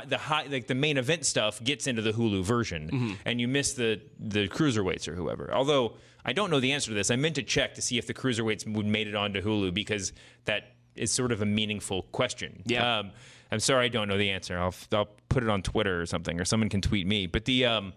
[0.06, 3.74] the high like the main event stuff gets into the Hulu version, and you miss
[3.74, 5.52] the the cruiserweights or whoever.
[5.52, 8.06] Although I don't know the answer to this, I meant to check to see if
[8.06, 10.12] the cruiserweights would made it onto Hulu because
[10.46, 12.62] that is sort of a meaningful question.
[12.64, 12.98] Yeah.
[12.98, 13.10] Um,
[13.50, 14.58] I'm sorry I don't know the answer.
[14.58, 17.26] I'll I'll put it on Twitter or something, or someone can tweet me.
[17.26, 17.92] But the um,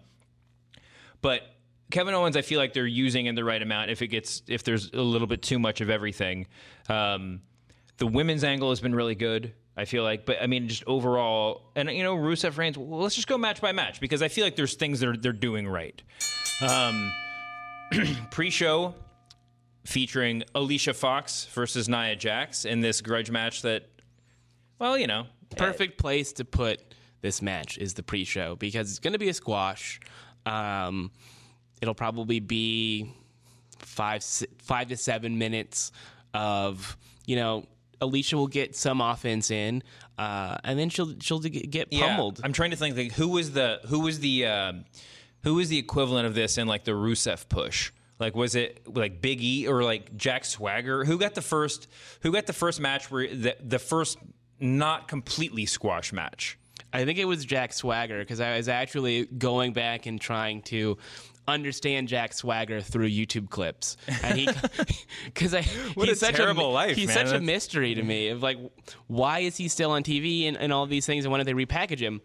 [1.22, 1.42] but
[1.90, 3.90] Kevin Owens, I feel like they're using in the right amount.
[3.90, 6.46] If it gets, if there's a little bit too much of everything,
[6.88, 7.40] um,
[7.96, 9.54] the women's angle has been really good.
[9.78, 12.76] I feel like, but I mean, just overall, and you know, Rusev Reigns.
[12.76, 15.16] Well, let's just go match by match because I feel like there's things that are,
[15.16, 16.02] they're doing right.
[16.68, 17.12] Um,
[18.32, 18.92] pre-show
[19.86, 23.88] featuring Alicia Fox versus Nia Jax in this grudge match that,
[24.80, 25.26] well, you know,
[25.56, 26.82] perfect place to put
[27.20, 30.00] this match is the pre-show because it's going to be a squash.
[30.44, 31.12] Um,
[31.80, 33.12] it'll probably be
[33.78, 34.24] five
[34.58, 35.92] five to seven minutes
[36.34, 37.64] of you know
[38.00, 39.82] Alicia will get some offense in,
[40.18, 42.08] uh, and then she'll she'll get get Yeah.
[42.08, 42.40] pummeled.
[42.44, 44.84] I'm trying to think like who was the who was the um,
[45.42, 47.92] who was the equivalent of this in like the Rusev push.
[48.18, 51.04] Like was it like Big E or like Jack Swagger?
[51.04, 51.88] Who got the first?
[52.22, 54.18] Who got the first match where the the first
[54.60, 56.58] not completely squash match?
[56.92, 60.96] I think it was Jack Swagger because I was actually going back and trying to
[61.48, 64.48] understand Jack Swagger through YouTube clips, and he
[65.24, 65.62] because I
[65.94, 67.26] What he's a such terrible a, life, He's man.
[67.26, 68.58] such a mystery to me of like
[69.06, 71.64] why is he still on TV and, and all these things, and why don't they
[71.64, 72.20] repackage him?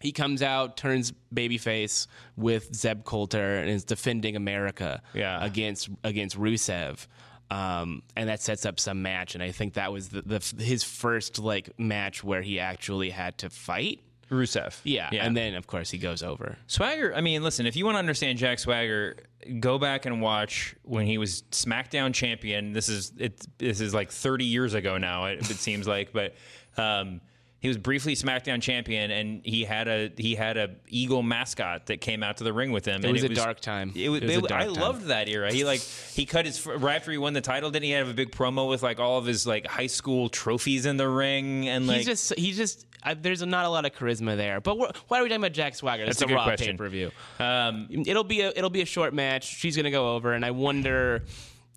[0.00, 5.42] He comes out, turns babyface with Zeb Colter, and is defending America Yeah.
[5.42, 7.06] against against Rusev.
[7.50, 10.82] Um, and that sets up some match, and I think that was the, the his
[10.84, 14.00] first like match where he actually had to fight.
[14.30, 14.80] Rusev.
[14.84, 15.26] Yeah, yeah.
[15.26, 16.56] and then of course he goes over.
[16.66, 19.16] Swagger, I mean, listen, if you want to understand Jack Swagger,
[19.60, 22.72] go back and watch when he was SmackDown champion.
[22.72, 26.34] This is it this is like 30 years ago now, it, it seems like, but
[26.76, 27.20] um
[27.64, 32.02] he was briefly SmackDown champion, and he had a he had a eagle mascot that
[32.02, 33.02] came out to the ring with him.
[33.02, 33.90] It was a dark time.
[33.96, 34.74] It was, It was dark I time.
[34.74, 35.50] loved that era.
[35.50, 37.70] He like he cut his right after he won the title.
[37.70, 40.84] Didn't he have a big promo with like all of his like high school trophies
[40.84, 43.92] in the ring and like he's just he's just I, there's not a lot of
[43.92, 44.60] charisma there.
[44.60, 46.04] But why are we talking about Jack Swagger?
[46.04, 46.72] That's That's a a, good Raw question.
[46.72, 47.12] pay per view.
[47.40, 49.44] um, It'll be a it'll be a short match.
[49.46, 51.24] She's gonna go over, and I wonder,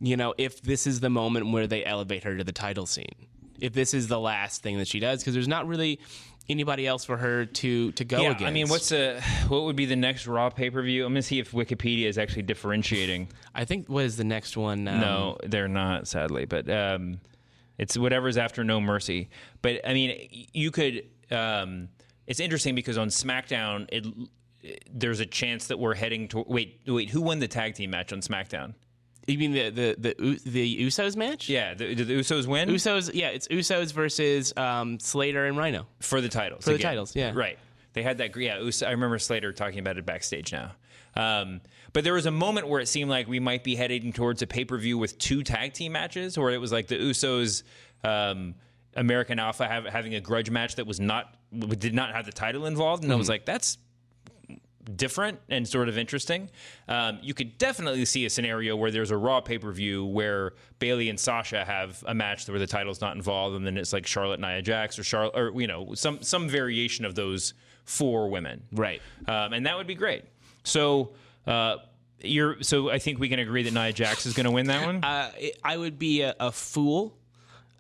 [0.02, 3.28] you know, if this is the moment where they elevate her to the title scene.
[3.60, 6.00] If this is the last thing that she does, because there's not really
[6.50, 8.46] anybody else for her to to go yeah, against.
[8.46, 11.06] I mean, what's a what would be the next Raw pay per view?
[11.06, 13.30] I'm gonna see if Wikipedia is actually differentiating.
[13.54, 14.88] I think what is the next one?
[14.88, 17.20] Um, no, they're not, sadly, but um,
[17.78, 19.30] it's whatever's after No Mercy.
[19.62, 21.04] But I mean, you could.
[21.32, 21.90] Um,
[22.26, 24.06] it's interesting because on SmackDown, it
[24.92, 26.44] there's a chance that we're heading to.
[26.48, 28.74] Wait, wait, who won the tag team match on SmackDown?
[29.28, 31.50] You mean the the the, the Usos match?
[31.50, 33.12] Yeah, the, the Usos win Usos.
[33.14, 35.86] Yeah, it's Usos versus um, Slater and Rhino.
[36.00, 36.64] for the titles.
[36.64, 36.92] For the again.
[36.92, 37.34] titles, yeah.
[37.36, 37.60] right.
[37.94, 38.36] They had that.
[38.38, 40.72] Yeah, Us- I remember Slater talking about it backstage now.
[41.16, 41.62] Um,
[41.94, 44.48] but there was a moment where it seemed like we might be heading towards a
[44.48, 47.64] pay per view with two tag team matches, where it was like the Usos,
[48.04, 48.56] um,
[48.96, 51.34] American Alpha have, having a grudge match that was not
[51.80, 53.20] did not have the title involved, and I Mm-hmm.
[53.20, 53.78] was like, that's
[54.96, 56.50] different and sort of interesting.
[56.88, 60.54] Um, you could definitely see a scenario where there's a Raw pay per view where
[60.80, 64.06] Bayley and Sasha have a match where the title's not involved, and then it's like
[64.06, 67.54] Charlotte Nia Jax or Charlotte, or you know, some some variation of those
[67.86, 69.02] four women, Right.
[69.28, 70.24] Um, and that would be great.
[70.64, 71.14] So.
[71.46, 71.78] Uh,
[72.22, 74.86] you're so I think we can agree that Nia Jax is going to win that
[74.86, 75.04] one.
[75.04, 75.32] Uh,
[75.64, 77.16] I would be a, a fool,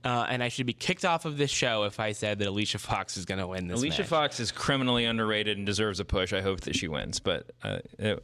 [0.04, 2.80] uh, and I should be kicked off of this show if I said that Alicia
[2.80, 4.10] Fox is going to win this Alicia match.
[4.10, 6.34] Fox is criminally underrated and deserves a push.
[6.34, 8.16] I hope that she wins, but uh, uh,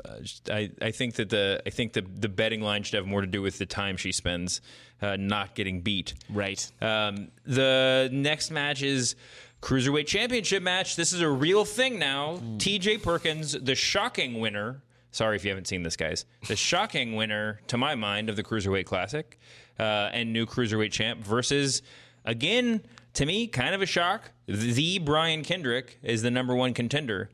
[0.49, 3.27] I, I think that the I think the the betting line should have more to
[3.27, 4.61] do with the time she spends
[5.01, 6.13] uh, not getting beat.
[6.29, 6.71] Right.
[6.81, 9.15] Um, the next match is
[9.61, 10.95] cruiserweight championship match.
[10.95, 12.39] This is a real thing now.
[12.59, 12.99] T.J.
[12.99, 14.81] Perkins, the shocking winner.
[15.11, 16.25] Sorry if you haven't seen this, guys.
[16.47, 19.39] The shocking winner, to my mind, of the cruiserweight classic
[19.79, 21.81] uh, and new cruiserweight champ versus
[22.25, 22.81] again
[23.13, 24.31] to me kind of a shock.
[24.47, 27.29] The Brian Kendrick is the number one contender.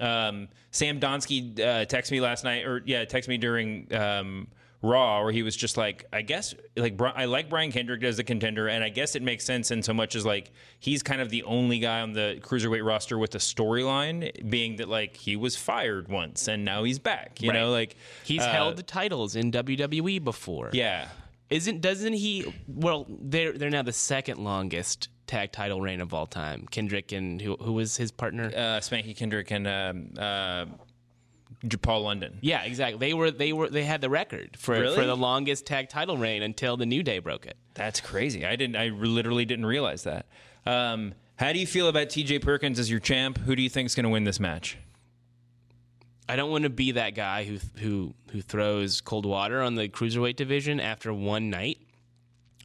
[0.00, 4.48] Um, Sam Donsky uh, texted me last night, or yeah, texted me during um,
[4.80, 8.24] Raw, where he was just like, I guess, like I like Brian Kendrick as a
[8.24, 11.28] contender, and I guess it makes sense in so much as like he's kind of
[11.30, 15.56] the only guy on the cruiserweight roster with a storyline, being that like he was
[15.56, 17.40] fired once and now he's back.
[17.42, 17.58] You Right.
[17.60, 20.70] know, like He's uh, held the titles in WWE before.
[20.72, 21.06] Yeah,
[21.52, 22.52] Isn't doesn't he?
[22.66, 26.66] Well, they're they're now the second longest tag title reign of all time.
[26.70, 28.46] Kendrick and who who was his partner?
[28.46, 30.66] uh, Spanky Kendrick and um, uh,
[31.80, 32.38] Paul London.
[32.40, 32.98] yeah, exactly.
[33.08, 34.96] They were they were they had the record for Really?
[34.96, 37.56] for the longest tag title reign until the New Day broke it.
[37.74, 38.44] That's crazy.
[38.44, 38.76] I didn't.
[38.76, 40.26] I literally didn't realize that.
[40.66, 42.40] Um, how do you feel about T.J.
[42.40, 43.38] Perkins as your champ?
[43.38, 44.76] Who do you think is going to win this match?
[46.28, 49.88] I don't want to be that guy who who who throws cold water on the
[49.88, 51.78] cruiserweight division after one night.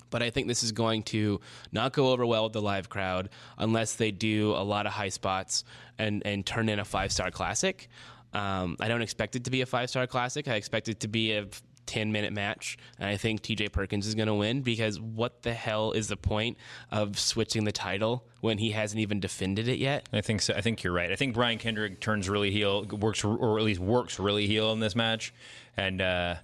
[0.09, 1.41] But I think this is going to
[1.71, 5.09] not go over well with the live crowd unless they do a lot of high
[5.09, 5.63] spots
[5.97, 7.89] and and turn in a five star classic.
[8.33, 10.47] Um, I don't expect it to be a five star classic.
[10.47, 11.47] I expect it to be a
[11.87, 12.77] 10 minute match.
[12.99, 16.17] And I think TJ Perkins is going to win because what the hell is the
[16.17, 16.57] point
[16.91, 20.07] of switching the title when he hasn't even defended it yet?
[20.13, 20.53] I think so.
[20.53, 21.11] I think you're right.
[21.11, 24.79] I think Brian Kendrick turns really heel, works or at least works really heel in
[24.79, 25.33] this match,
[25.75, 26.35] and uh,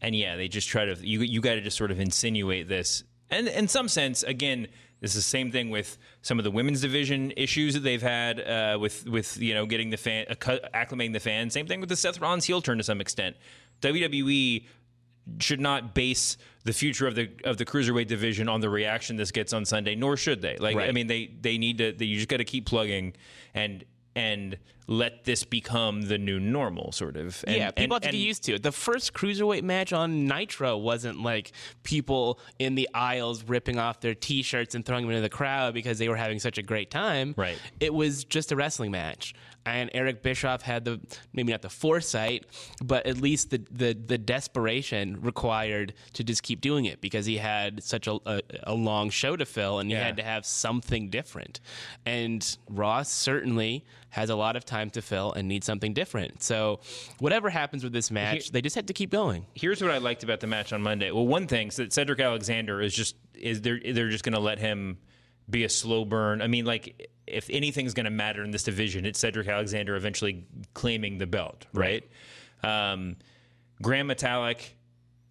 [0.00, 3.04] and yeah, they just try to you you got to just sort of insinuate this,
[3.30, 4.68] and in some sense, again.
[5.00, 8.38] This is the same thing with some of the women's division issues that they've had
[8.38, 11.54] uh, with with you know getting the fan acclimating the fans.
[11.54, 13.36] Same thing with the Seth Rollins heel turn to some extent.
[13.80, 14.64] WWE
[15.38, 19.30] should not base the future of the of the cruiserweight division on the reaction this
[19.30, 20.56] gets on Sunday, nor should they.
[20.56, 21.92] Like, I mean, they they need to.
[21.92, 23.14] They, you just got to keep plugging
[23.54, 27.44] and and let this become the new normal, sort of.
[27.46, 28.62] And, yeah, people and- have to get used to it.
[28.62, 31.52] The first cruiserweight match on Nitro wasn't like
[31.84, 35.98] people in the aisles ripping off their T-shirts and throwing them into the crowd because
[35.98, 37.34] they were having such a great time.
[37.36, 37.58] Right.
[37.78, 39.32] It was just a wrestling match,
[39.64, 41.00] and Eric Bischoff had the
[41.32, 42.46] maybe not the foresight,
[42.82, 47.36] but at least the the, the desperation required to just keep doing it because he
[47.36, 50.04] had such a, a, a long show to fill, and he Yeah.
[50.04, 51.60] had to have something different.
[52.06, 56.42] And Ross certainly has a lot of time to fill and needs something different.
[56.42, 56.80] So
[57.18, 59.46] whatever happens with this match, they just had to keep going.
[59.54, 61.10] here's what I liked about the match on Monday.
[61.10, 64.40] Well, one thing is that Cedric Alexander is just is they're they're just going to
[64.40, 64.98] let him
[65.48, 66.42] be a slow burn.
[66.42, 70.44] I mean, like if anything's going to matter in this division, it's Cedric Alexander eventually
[70.74, 72.04] claiming the belt, right?
[72.62, 73.16] Um,
[73.80, 74.70] Gran Metalik.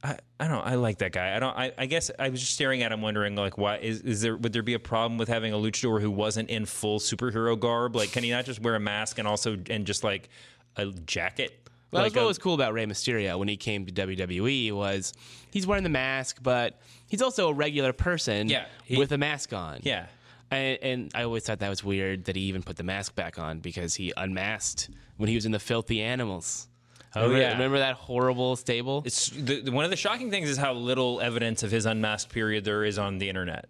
[0.03, 1.35] I, I don't I like that guy.
[1.35, 4.01] I don't I, I guess I was just staring at him wondering like why is,
[4.01, 6.99] is there would there be a problem with having a luchador who wasn't in full
[6.99, 7.95] superhero garb?
[7.95, 10.29] Like can he not just wear a mask and also and just like
[10.77, 11.67] a jacket?
[11.91, 15.11] Well, like what a- was cool about Rey Mysterio when he came to WWE was
[15.51, 19.51] he's wearing the mask, but he's also a regular person Yeah, he- with a mask
[19.53, 19.79] on.
[19.83, 20.05] Yeah.
[20.51, 23.37] And, and I always thought that was weird that he even put the mask back
[23.37, 26.68] on because he unmasked when he was in the Filthy Animals.
[27.15, 27.51] Oh, remember, yeah.
[27.53, 29.01] remember that horrible stable?
[29.05, 32.31] It's the, the- one of the shocking things is how little evidence of his unmasked
[32.31, 33.67] period there is on the internet.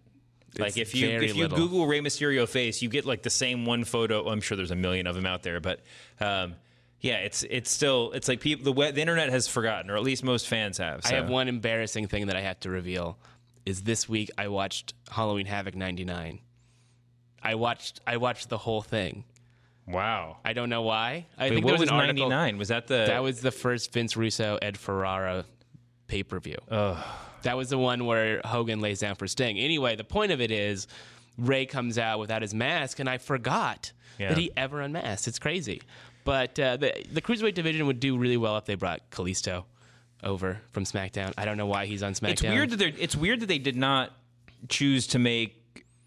[0.57, 1.57] Like if you if you little.
[1.57, 4.27] Google Rey Mysterio face, you get like the same one photo.
[4.27, 5.81] I'm sure there's a million of them out there, but
[6.19, 6.55] um,
[7.01, 10.03] yeah, it's it's still it's like people the web, the internet has forgotten, or at
[10.03, 11.01] least most fans have.
[11.05, 13.17] I have one embarrassing thing that I have to reveal.
[13.65, 16.39] Is this week I watched Halloween Havoc '99.
[17.41, 19.23] I watched I watched the whole thing.
[19.89, 20.37] Wow.
[20.45, 21.25] I don't know why.
[21.37, 22.29] I Wait, think what there was, was an article.
[22.29, 22.57] 99?
[22.57, 25.45] Was that the That was the first Vince Russo Ed Ferrara
[26.07, 26.57] pay per view.
[27.43, 29.57] That was the one where Hogan lays down for Sting.
[29.57, 30.87] Anyway, the point of it is
[31.37, 34.29] Rey comes out without his mask, and I forgot Yeah.
[34.29, 35.27] that he ever unmasked.
[35.27, 35.81] It's crazy.
[36.25, 39.63] But uh, the the cruiserweight division would do really well if they brought Kalisto
[40.21, 41.33] over from SmackDown.
[41.37, 42.31] I don't know why he's on SmackDown.
[42.31, 44.11] It's weird that they it's weird that they did not
[44.67, 45.59] choose to make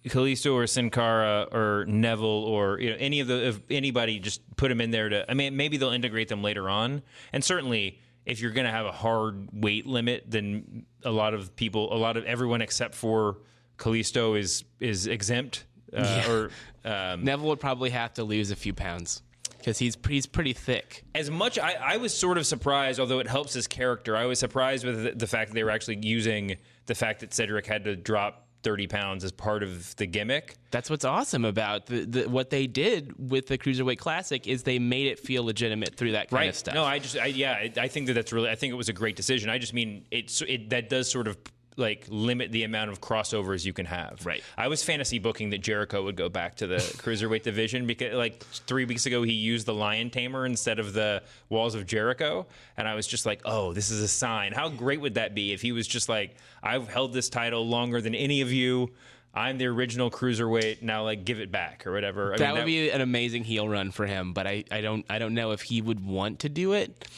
[0.08, 4.40] Kalisto or Sin Cara or Neville or you know any of the if anybody just
[4.56, 8.00] put them in there to I mean maybe they'll integrate them later on and certainly
[8.26, 11.98] if you're going to have a hard weight limit then a lot of people a
[11.98, 13.38] lot of everyone except for
[13.78, 16.50] Kalisto is is exempt uh, or
[16.84, 19.22] um, Neville would probably have to lose a few pounds
[19.58, 21.04] because he's he's pretty thick.
[21.14, 24.40] as much I, I was sort of surprised although it helps his character i was
[24.40, 27.84] surprised with the, the fact that they were actually using the fact that cedric had
[27.84, 30.56] to drop 30 pounds as part of the gimmick.
[30.70, 34.78] That's what's awesome about the, the what they did with the Cruiserweight Classic is they
[34.78, 36.74] made it feel legitimate through that kind of stuff.
[36.74, 38.88] no i just I, yeah I, I think that that's really i think it was
[38.88, 39.50] a great decision.
[39.50, 41.36] I just mean it's it that does sort of
[41.76, 44.24] like limit the amount of crossovers you can have.
[44.24, 44.42] Right.
[44.56, 48.42] I was fantasy booking that Jericho would go back to the cruiserweight division because like
[48.44, 52.46] three weeks ago he used the Lion Tamer instead of the Walls of Jericho,
[52.76, 54.52] and I was just like, oh, this is a sign.
[54.52, 58.00] How great would that be if he was just like, I've held this title longer
[58.00, 58.90] than any of you.
[59.34, 60.82] I'm the original cruiserweight.
[60.82, 62.34] Now, like, give it back or whatever.
[62.34, 65.06] I that mean, would be an amazing heel run for him, but I, I don't
[65.08, 67.08] I don't know if he would want to do it.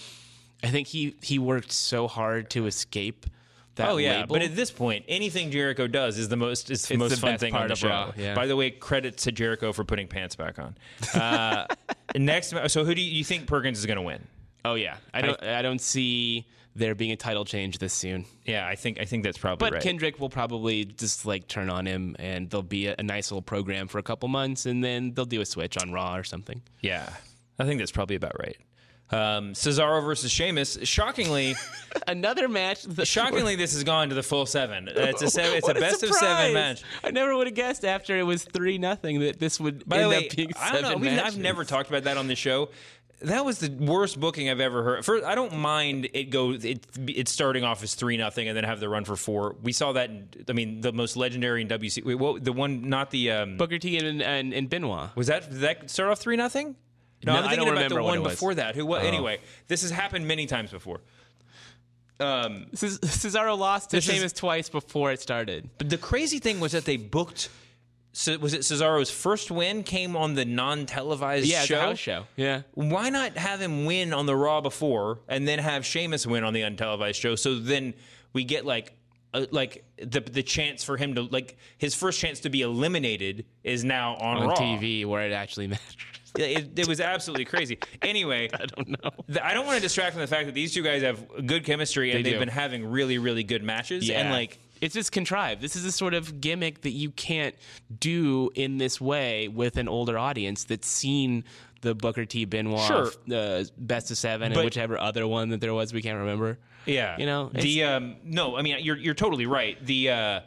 [0.63, 3.27] I think he he worked so hard to escape
[3.77, 4.35] that Oh yeah, label.
[4.35, 7.17] but at this point, anything Jericho does is the most is the It's most the
[7.21, 7.89] fun thing part on the of show.
[7.89, 8.35] Raw, yeah.
[8.35, 10.77] By the way, credits to Jericho for putting pants back on.
[11.15, 11.67] Uh,
[12.17, 14.27] next, so who do you, you think Perkins is going to win?
[14.65, 18.25] oh yeah, I don't I, don't see there being a title change this soon.
[18.47, 19.83] Yeah, I think I think that's probably But right.
[19.83, 23.43] Kendrick will probably just like turn on him, and there'll be a, a nice little
[23.43, 26.63] program for a couple months, and then they'll do a switch on Raw or something.
[26.81, 27.13] yeah,
[27.59, 28.57] I think that's probably about right.
[29.11, 30.79] Um, Cesaro versus Sheamus.
[30.83, 31.55] Shockingly,
[32.07, 32.87] Another match.
[33.07, 34.89] shockingly, this has gone to the full seven.
[34.89, 36.83] It's a seven, it's a best of seven match.
[37.03, 40.09] I never would have guessed after it was three nothing that this would By end
[40.11, 41.23] way, up being I seven don't know.
[41.23, 42.71] I've never talked about that on the show.
[43.23, 45.05] That was the worst booking I've ever heard.
[45.05, 48.65] First, I don't mind it goes it it's starting off as three nothing and then
[48.65, 49.57] have the run for four.
[49.63, 50.11] We saw that.
[50.11, 52.05] In, I mean, the most legendary in WC.
[52.05, 53.31] Wait, what, the one, not the.
[53.31, 55.17] Um, Booker T and, and, and Benoit.
[55.17, 56.77] was that did that start off three nothing?
[57.25, 58.75] No, No, I'm I thinking don't about the one before that.
[58.77, 58.85] Who?
[58.87, 59.05] What?
[59.05, 61.01] Anyway, this has happened many times before.
[62.21, 65.69] Um, Ces- Cesaro lost to This is- Sheamus twice before it started.
[65.79, 67.49] But the crazy thing was that they booked.
[68.13, 71.79] So was it Cesaro's first win came on the non-televised Yeah, show?
[71.79, 72.27] a house show.
[72.37, 72.63] Yeah.
[72.75, 76.53] Why not have him win on the Raw before and then have Sheamus win on
[76.53, 77.35] the untelevised show?
[77.35, 77.95] So then
[78.33, 78.93] we get like.
[79.33, 83.45] Uh, like the the chance for him to like his first chance to be eliminated
[83.65, 84.55] is now on, On Raw.
[84.55, 85.97] TV where it actually matters.
[86.37, 87.79] It, it was absolutely crazy.
[88.03, 89.11] Anyway, I don't know.
[89.43, 92.13] I don't want to distract from the fact that these two guys have good chemistry
[92.13, 94.09] and They have been having really really good matches.
[94.09, 94.21] Yeah.
[94.21, 95.61] And like it's just contrived.
[95.63, 97.55] This is a sort of gimmick that you can't
[98.01, 101.45] do in this way with an older audience that's seen
[101.83, 103.11] the Booker T Benoit Sure.
[103.33, 106.59] uh, best of seven But- and whichever other one that there was we can't remember.
[106.87, 109.83] Yeah, You know, the um, no, I mean you're you're totally right.
[109.87, 110.41] The uh,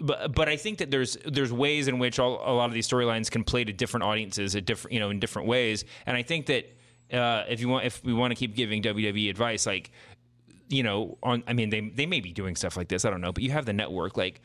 [0.00, 2.88] but but I think that there's there's ways in which all, a lot of these
[2.88, 6.22] storylines can play to different audiences at different you know in different ways, and I
[6.22, 6.64] think that
[7.12, 9.90] uh, if you want if we want to keep giving WWE advice, like
[10.68, 13.20] you know on I mean they they may be doing stuff like this I don't
[13.20, 14.40] know, but you have the network like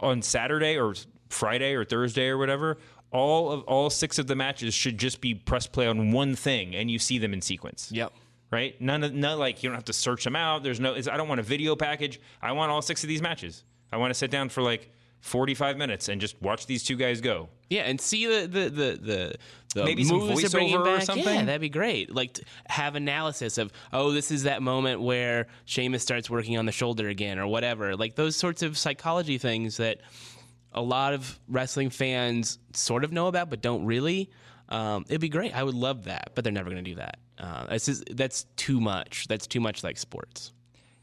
[0.00, 0.94] on Saturday or
[1.28, 2.78] Friday or Thursday or whatever.
[3.10, 6.74] All of all six of the matches should just be press play on one thing,
[6.74, 8.12] and you see them in sequence Yep.
[8.50, 8.80] right?
[8.80, 10.62] None of none like you don't have to search them out.
[10.64, 10.94] There's no.
[10.94, 12.20] It's, I don't want a video package.
[12.42, 13.62] I want all six of these matches.
[13.94, 14.90] I want to sit down for like
[15.20, 17.48] 45 minutes and just watch these two guys go.
[17.70, 19.34] Yeah, and see the the the the,
[19.74, 21.24] the Maybe some voiceover or something?
[21.24, 22.14] Yeah, that'd be great.
[22.14, 26.66] Like to have analysis of oh, this is that moment where Sheamus starts working on
[26.66, 27.96] the shoulder again, or whatever.
[27.96, 30.00] Like those sorts of psychology things that
[30.72, 34.30] a lot of wrestling fans sort of know about, but don't really.
[34.68, 35.54] Um, it'd be great.
[35.54, 37.18] I would love that, but they're never going to do that.
[37.38, 39.26] Uh, just, that's too much.
[39.28, 40.52] That's too much like sports.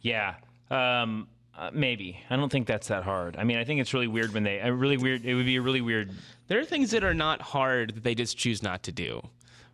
[0.01, 0.35] Yeah.
[0.69, 1.27] Um,
[1.57, 2.19] uh, maybe.
[2.29, 3.35] I don't think that's that hard.
[3.37, 4.59] I mean, I think it's really weird when they.
[4.71, 5.25] Really weird.
[5.25, 6.11] It would be a really weird.
[6.47, 9.21] There are things that are not hard that they just choose not to do.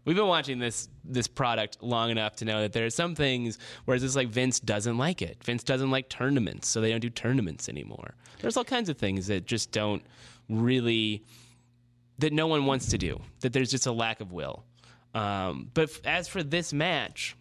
[0.05, 3.59] We've been watching this this product long enough to know that there are some things
[3.85, 5.43] where it's just like Vince doesn't like it.
[5.43, 8.15] Vince doesn't like tournaments, so they don't do tournaments anymore.
[8.39, 10.01] There's all kinds of things that just don't
[10.49, 11.23] really
[12.19, 13.19] that no one wants to do.
[13.41, 14.63] That there's just a lack of will.
[15.13, 17.35] Um, but f- as for this match,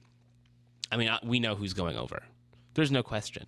[0.90, 2.22] I mean, I- we know who's going over.
[2.74, 3.46] There's no question.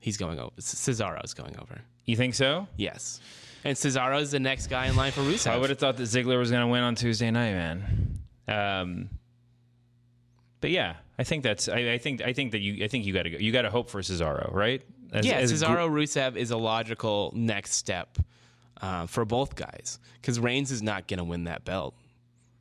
[0.00, 0.54] He's going over.
[0.60, 1.80] Cesaro's going over.
[2.04, 2.68] You think so?
[2.76, 3.20] Yes.
[3.64, 5.50] And Cesaro's the next guy in line for Rusev.
[5.50, 8.18] I would have thought that Ziggler was going to win on Tuesday night, man.
[8.46, 9.10] Um,
[10.60, 11.68] but yeah, I think that's.
[11.68, 12.22] I, I think.
[12.22, 12.84] I think that you.
[12.84, 13.38] I think you got to go.
[13.38, 14.82] You got to hope for Cesaro, right?
[15.12, 18.18] As- yeah, as gr- Cesaro Rusev is a logical next step
[18.80, 21.94] uh, for both guys because Reigns is not going to win that belt.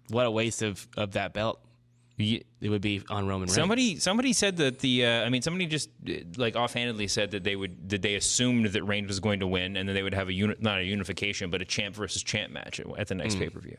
[0.10, 1.60] What a waste of, of that belt
[2.18, 3.55] it would be on Roman Reigns.
[3.55, 5.05] Somebody, somebody said that the.
[5.05, 8.68] Uh, I mean, somebody just uh, like offhandedly said that they would that they assumed
[8.68, 10.84] that Reigns was going to win, and then they would have a uni- not a
[10.84, 13.78] unification, but a champ versus champ match at, at the next pay per view.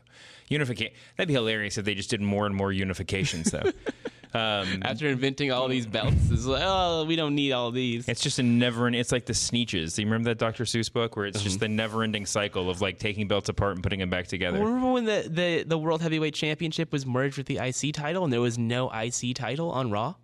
[0.49, 0.95] Unification.
[1.17, 3.71] That'd be hilarious if they just did more and more unifications, though.
[4.37, 8.09] um, after inventing all these belts, it's like, oh, we don't need all these.
[8.09, 8.87] it's just a never.
[8.87, 9.01] Ending.
[9.01, 9.95] It's like the Sneetches.
[9.97, 10.65] Do you remember that Dr.
[10.65, 11.45] Seuss book where it's Mm-hmm.
[11.45, 14.59] just the never-ending cycle of like taking belts apart and putting them back together?
[14.59, 18.33] Remember when the, the, the World Heavyweight Championship was merged with the IC title and
[18.33, 20.15] there was no IC title on Raw?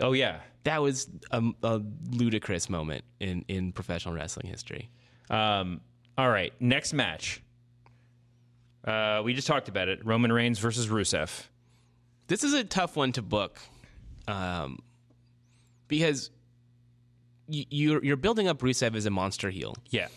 [0.00, 0.40] Oh yeah.
[0.64, 4.90] That was a, a ludicrous moment in, in professional wrestling history.
[5.28, 5.80] Um,
[6.16, 7.42] all right, next match.
[8.84, 10.04] Uh, we just talked about it.
[10.04, 11.30] Roman Reigns versus Rusev.
[12.28, 13.58] This is a tough one to book
[14.28, 14.78] um,
[15.88, 16.30] because
[17.48, 19.74] you, you're, you're building up Rusev as a monster heel.
[19.90, 20.08] Yeah.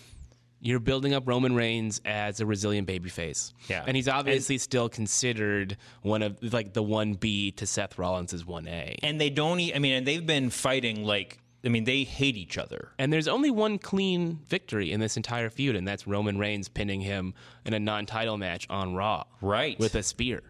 [0.62, 3.54] You're building up Roman Reigns as a resilient babyface.
[3.68, 3.84] Yeah.
[3.86, 9.00] And he's obviously still considered one of like the 1B to Seth Rollins' 1A.
[9.04, 9.60] and they don't.
[9.60, 11.40] e- I mean, and they've been fighting like.
[11.64, 12.90] I mean, they hate each other.
[13.00, 17.02] And there's only one clean victory in this entire feud, and that's Roman Reigns pinning
[17.02, 17.34] him
[17.66, 19.24] in a non title match on Raw.
[19.42, 19.78] Right.
[19.80, 20.44] With a spear.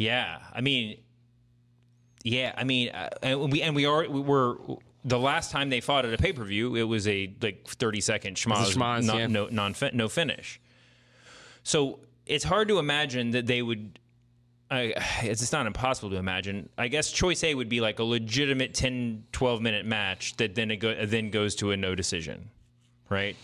[0.00, 0.38] Yeah.
[0.52, 0.96] I mean,
[2.24, 4.58] Yeah, I mean, uh, and we and we are we were
[5.04, 8.00] the last time they fought at a pay per view, it was a like thirty
[8.00, 9.26] second schmoz, schmoz, non, yeah.
[9.26, 10.60] no non no finish.
[11.62, 13.98] So it's hard to imagine that they would.
[14.70, 16.68] I, it's just not impossible to imagine.
[16.78, 20.70] I guess choice A would be like a legitimate 10, 12 minute match that then
[20.70, 22.50] it go, then goes to a no decision,
[23.08, 23.34] right?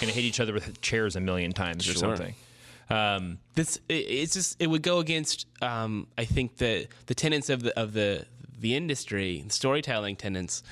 [0.00, 2.34] Going to hit each other with chairs a million times or something.
[2.90, 7.48] Um, this it, it's just it would go against um, I think the the tenets
[7.48, 8.26] of the of the
[8.58, 10.62] the industry, storytelling tenets,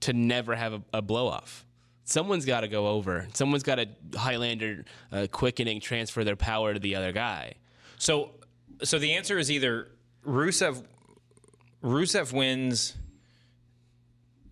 [0.00, 1.64] to never have a, a blow off.
[2.04, 3.26] Someone's got to go over.
[3.34, 7.54] Someone's got to Highlander uh, quickening transfer their power to the other guy.
[7.98, 8.30] So,
[8.84, 9.88] so the answer is either
[10.24, 10.84] Rusev.
[11.82, 12.94] Rusev wins.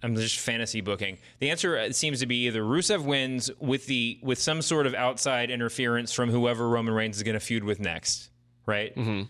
[0.05, 1.16] I'm just fantasy booking.
[1.38, 4.94] The answer uh, seems to be either Rusev wins with the with some sort of
[4.94, 8.28] outside interference from whoever Roman Reigns is going to feud with next,
[8.66, 8.94] right?
[8.94, 9.22] Mm-hmm.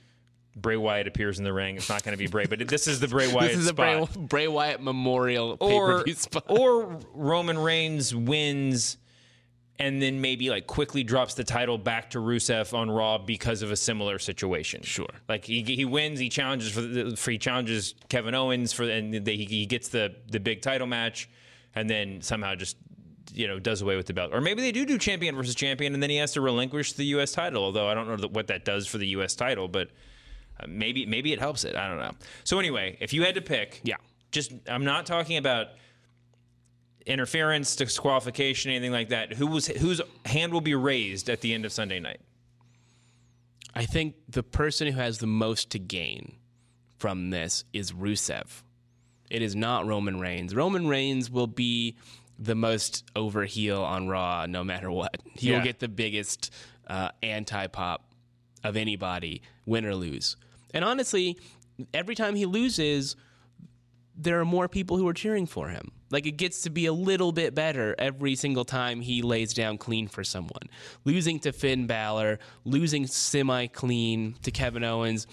[0.57, 1.77] Bray Wyatt appears in the ring.
[1.77, 3.73] It's not going to be Bray, but this is the Bray Wyatt This is a.
[3.73, 6.45] Bray, Bray Wyatt memorial pay per or view spot.
[6.49, 8.97] or Roman Reigns wins
[9.79, 13.73] and then maybe like quickly drops the title back to Rusev on Raw because of
[13.73, 14.83] a similar situation.
[14.83, 15.09] Sure.
[15.29, 19.13] Like he, he wins, he challenges for, the, for he challenges Kevin Owens for and
[19.25, 21.29] they, he, he gets the the big title match
[21.75, 22.77] and then somehow just
[23.33, 24.31] you know does away with the belt.
[24.33, 27.05] Or maybe they do do champion versus champion and then he has to relinquish the
[27.17, 29.89] US title, although I don't know what that does for the US title, but
[30.61, 31.75] uh, maybe maybe it helps it.
[31.75, 32.13] I don't know.
[32.45, 33.97] So anyway, if you had to pick, Yeah.
[34.31, 35.69] just I'm not talking about
[37.07, 39.35] interference, disqualification, anything like that.
[39.35, 42.21] Who was whose hand will be raised at the end of Sunday night?
[43.75, 46.37] I think the person who has the most to gain
[46.99, 48.63] from this is Rusev.
[49.31, 50.55] It is not Roman Reigns.
[50.55, 51.97] Roman Reigns will be
[52.39, 55.17] the most over heel on Raw no matter what.
[55.35, 55.57] He Yeah.
[55.59, 56.53] will get the biggest
[56.87, 58.05] uh, anti pop
[58.63, 60.37] of anybody, win or lose.
[60.73, 61.37] And honestly,
[61.93, 63.17] every time he loses,
[64.17, 65.91] there are more people who are cheering for him.
[66.11, 69.79] Like it gets to be a little bit better every single time he lays down
[69.79, 70.69] clean for someone.
[71.05, 75.27] Losing to Finn Balor, losing semi clean to Kevin Owens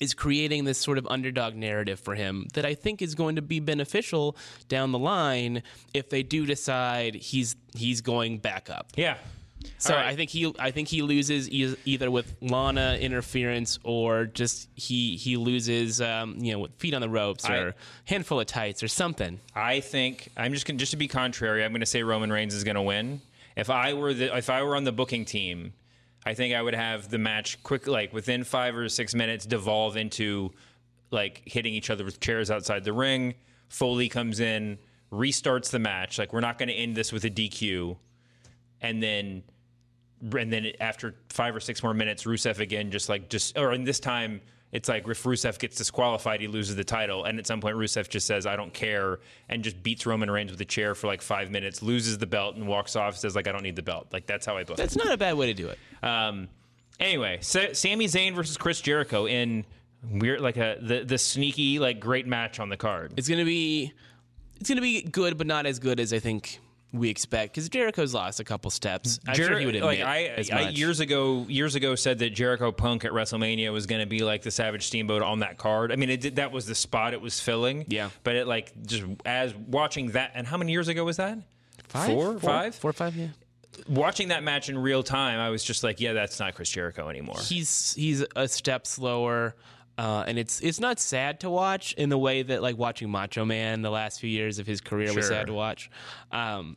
[0.00, 3.42] is creating this sort of underdog narrative for him that I think is going to
[3.42, 4.36] be beneficial
[4.68, 5.62] down the line
[5.92, 8.92] if they do decide he's he's going back up.
[8.96, 9.16] Yeah.
[9.78, 10.06] So right.
[10.06, 15.16] I think he I think he loses e- either with Lana interference or just he
[15.16, 18.82] he loses um, you know with feet on the ropes I- or handful of tights
[18.82, 19.40] or something.
[19.54, 21.64] I think I'm just gonna just to be contrary.
[21.64, 23.20] I'm going to say Roman Reigns is going to win.
[23.56, 25.72] If I were the if I were on the booking team,
[26.24, 29.96] I think I would have the match quick like within five or six minutes devolve
[29.96, 30.52] into
[31.10, 33.34] like hitting each other with chairs outside the ring.
[33.68, 34.78] Foley comes in,
[35.12, 36.18] restarts the match.
[36.18, 37.96] Like we're not going to end this with a DQ,
[38.80, 39.42] and then
[40.32, 43.84] and then after five or six more minutes, Rusev again just like just or in
[43.84, 47.60] this time it's like if Rusev gets disqualified, he loses the title, and at some
[47.60, 50.94] point Rusev just says I don't care and just beats Roman Reigns with a chair
[50.94, 53.16] for like five minutes, loses the belt, and walks off.
[53.16, 54.08] Says like I don't need the belt.
[54.12, 54.76] Like that's how I book.
[54.76, 55.78] That's not a bad way to do it.
[56.02, 56.48] Um,
[57.00, 59.64] anyway, Sa- Sami Zayn versus Chris Jericho in
[60.10, 63.14] weird like a the the sneaky like great match on the card.
[63.16, 63.94] It's gonna be
[64.60, 66.60] it's gonna be good, but not as good as I think
[66.92, 69.20] we expect because Jericho's lost a couple steps.
[69.26, 72.72] I'm sure he would admit like I, I years ago years ago said that Jericho
[72.72, 75.92] Punk at WrestleMania was going to be like the Savage Steamboat on that card.
[75.92, 77.84] I mean, it did, that was the spot it was filling.
[77.88, 78.10] Yeah.
[78.24, 81.38] but it like just as watching that and how many years ago was that?
[81.88, 82.06] Five?
[82.06, 82.40] Four, Four?
[82.40, 82.74] five.
[82.74, 83.16] four or five.
[83.16, 83.28] Yeah,
[83.88, 87.08] Watching that match in real time, I was just like, yeah, that's not Chris Jericho
[87.08, 87.36] anymore.
[87.38, 89.54] he's he's a step slower.
[89.98, 93.44] Uh, and it's it's not sad to watch in the way that like watching Macho
[93.44, 95.90] Man the last few years of his career was sad to watch.
[96.30, 96.76] Um,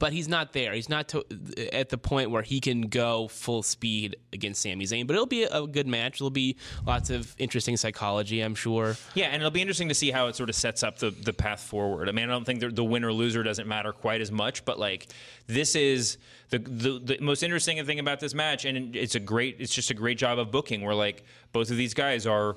[0.00, 0.72] but he's not there.
[0.72, 1.24] He's not to,
[1.72, 5.06] at the point where he can go full speed against Sami Zayn.
[5.06, 6.18] But it'll be a good match.
[6.18, 8.96] There'll be lots of interesting psychology, I'm sure.
[9.14, 11.34] Yeah, and it'll be interesting to see how it sort of sets up the, the
[11.34, 12.08] path forward.
[12.08, 14.78] I mean, I don't think the, the winner loser doesn't matter quite as much, but
[14.78, 15.06] like
[15.46, 16.16] this is
[16.48, 19.90] the, the the most interesting thing about this match, and it's a great, it's just
[19.90, 20.80] a great job of booking.
[20.80, 22.56] Where like both of these guys are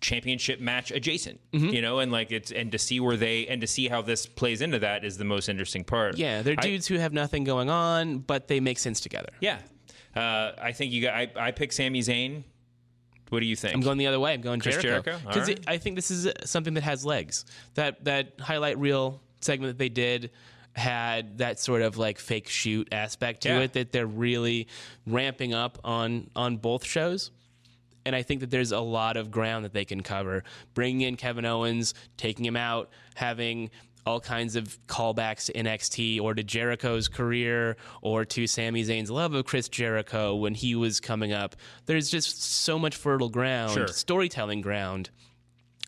[0.00, 1.68] championship match adjacent, Mm-hmm.
[1.68, 4.26] you know, and like it's and to see where they and to see how this
[4.26, 6.16] plays into that is the most interesting part.
[6.18, 9.30] Yeah, they're I- dudes who have nothing going on, but they make sense together.
[9.40, 9.58] yeah,
[10.16, 11.14] uh, I think you got.
[11.14, 12.44] I, I pick Sami Zayn.
[13.30, 13.74] What do you think?
[13.74, 14.34] I'm going the other way.
[14.34, 15.18] I'm going Chris Jericho?
[15.26, 15.60] Because right.
[15.66, 17.44] I think this is something that has legs.
[17.74, 20.30] That that highlight reel segment that they did
[20.76, 23.60] had that sort of like fake shoot aspect to Yeah.
[23.60, 24.68] it that they're really
[25.06, 27.30] ramping up on on both shows.
[28.06, 30.44] And I think that there's a lot of ground that they can cover.
[30.74, 33.70] Bringing in Kevin Owens, taking him out, having
[34.06, 39.32] all kinds of callbacks to NXT or to Jericho's career or to Sami Zayn's love
[39.32, 41.56] of Chris Jericho when he was coming up.
[41.86, 43.88] There's just so much fertile ground, Sure.
[43.88, 45.08] storytelling ground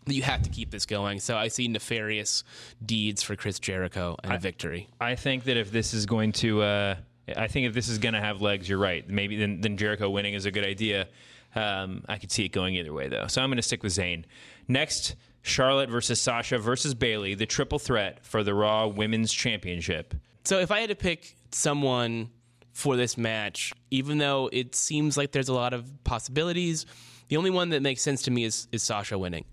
[0.07, 1.21] that you have to keep this going.
[1.21, 2.43] So I see nefarious
[2.85, 4.89] deeds for Chris Jericho and a victory.
[5.01, 6.95] I think that if this is going to, uh,
[7.37, 9.07] I think if this is going to have legs, you're right.
[9.07, 11.09] Maybe then, then Jericho winning is a good idea.
[11.57, 13.27] Um, I could see it going either way, though.
[13.29, 14.25] So I'm going to stick with Zayn.
[14.69, 20.15] Next, Charlotte versus Sasha versus Bayley, the triple threat for the Raw Women's Championship.
[20.45, 22.31] So if I had to pick someone
[22.73, 26.85] for this match, even though it seems like there's a lot of possibilities,
[27.29, 29.45] the only one that makes sense to me is, is Sasha winning.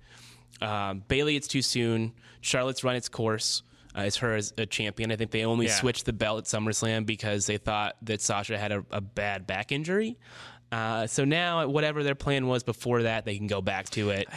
[0.61, 2.13] Um, Bayley, it's too soon.
[2.41, 3.63] Charlotte's run its course.
[3.97, 5.11] Uh, it's her as a champion.
[5.11, 5.73] I think they only Yeah.
[5.75, 9.71] switched the belt at SummerSlam because they thought that Sasha had a, a bad back
[9.71, 10.17] injury.
[10.73, 14.27] Uh, so now, whatever their plan was before that, they can go back to it.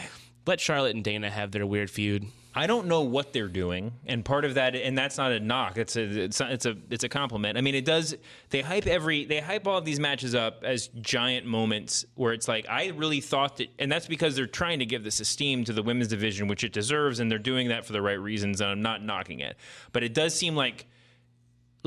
[0.45, 2.27] Let Charlotte and Dana have their weird feud.
[2.53, 5.77] I don't know what they're doing, and part of that, and that's not a knock.
[5.77, 7.57] It's a it's a, it's a it's a compliment.
[7.57, 8.15] I mean, it does.
[8.49, 12.47] They hype every they hype all of these matches up as giant moments where it's
[12.47, 15.73] like I really thought that, and that's because they're trying to give this esteem to
[15.73, 18.61] the women's division, which it deserves, and they're doing that for the right reasons.
[18.61, 19.57] And I'm not knocking it,
[19.91, 20.87] but it does seem like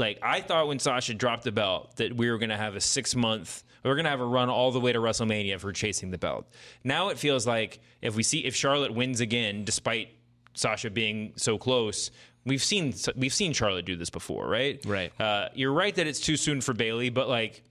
[0.00, 2.80] like I thought when Sasha dropped the belt that we were going to have a
[2.80, 5.72] six month, we are going to have a run all the way to WrestleMania for
[5.72, 6.46] chasing the belt.
[6.82, 10.08] Now it feels like if we see if Charlotte wins again, despite
[10.54, 12.10] Sasha being so close,
[12.44, 14.84] we've seen we've seen Charlotte do this before, right?
[14.84, 15.12] Right.
[15.20, 17.62] Uh, you're right that it's too soon for Bayley, but like,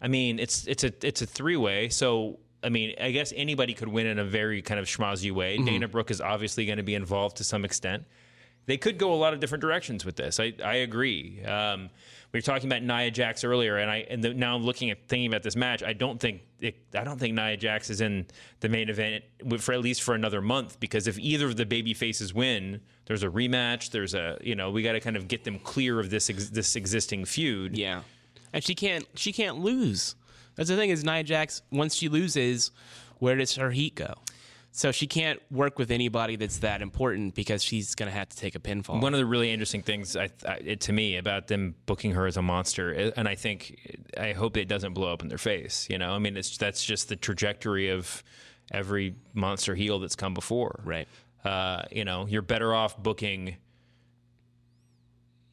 [0.00, 2.38] I mean, it's it's a it's a three way, so.
[2.64, 5.58] I mean, I guess anybody could win in a very kind of schmozzy way.
[5.58, 8.04] Dana Brooke is obviously going to be involved to some extent
[8.66, 10.38] they could go a lot of different directions with this.
[10.38, 11.42] I, I agree.
[11.44, 11.90] Um,
[12.32, 15.06] we were talking about Nia Jax earlier, and I and the, now I'm looking at
[15.06, 15.82] thinking about this match.
[15.82, 18.26] I don't think it, I don't think Nia Jax is in
[18.60, 19.24] the main event
[19.58, 23.22] for at least for another month because if either of the baby faces win, there's
[23.22, 23.90] a rematch.
[23.90, 26.48] There's a you know we got to kind of get them clear of this ex,
[26.48, 27.76] this existing feud.
[27.76, 28.00] Yeah,
[28.54, 30.14] and she can't she can't lose.
[30.54, 32.70] That's the thing is Nia Jax once she loses,
[33.18, 34.14] where does her heat go?
[34.74, 38.54] So she can't work with anybody that's that important because she's gonna have to take
[38.54, 39.02] a pinfall.
[39.02, 42.26] One of the really interesting things I, I, it, to me about them booking her
[42.26, 45.86] as a monster, and I think I hope it doesn't blow up in their face.
[45.90, 48.24] You know, I mean, it's that's just the trajectory of
[48.70, 50.80] every monster heel that's come before.
[50.84, 51.06] Right.
[51.44, 53.56] Uh, you know, you're better off booking.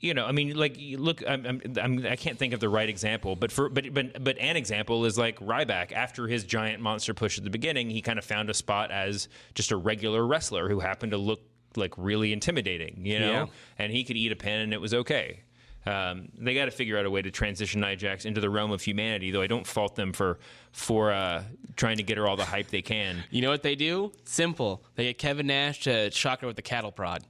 [0.02, 2.88] You know, I mean, like, look, I'm, I'm, I'm, I can't think of the right
[2.88, 5.92] example, but for, but, but, but an example is like Ryback.
[5.92, 9.28] After his giant monster push at the beginning, he kind of found a spot as
[9.56, 11.42] just a regular wrestler who happened to look
[11.76, 13.46] like really intimidating, you know, Yeah.
[13.78, 15.42] and he could eat a pin and it was okay.
[15.86, 18.72] Um, they got to figure out a way to transition Nia Jax into the realm
[18.72, 20.40] of humanity, though I don't fault them for
[20.72, 21.44] for uh,
[21.78, 23.24] trying to get her all the hype they can.
[23.32, 24.12] You know what they do?
[24.26, 24.84] Simple.
[24.96, 27.24] They get Kevin Nash to shock her with the cattle prod.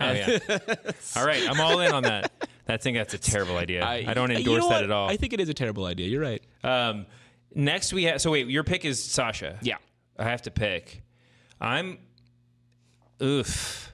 [0.00, 0.38] Oh yeah.
[1.16, 2.32] all right, I'm all in on that.
[2.68, 3.86] I think that's a terrible idea.
[3.86, 5.08] I, don't you endorse know that at all.
[5.08, 6.08] I think it is a terrible idea.
[6.08, 6.42] You're right.
[6.64, 7.06] Um,
[7.54, 8.20] next we have.
[8.20, 9.58] So wait, your pick is Sasha.
[9.62, 9.76] Yeah.
[10.18, 11.02] I have to pick.
[11.60, 11.98] I'm.
[13.22, 13.92] Oof.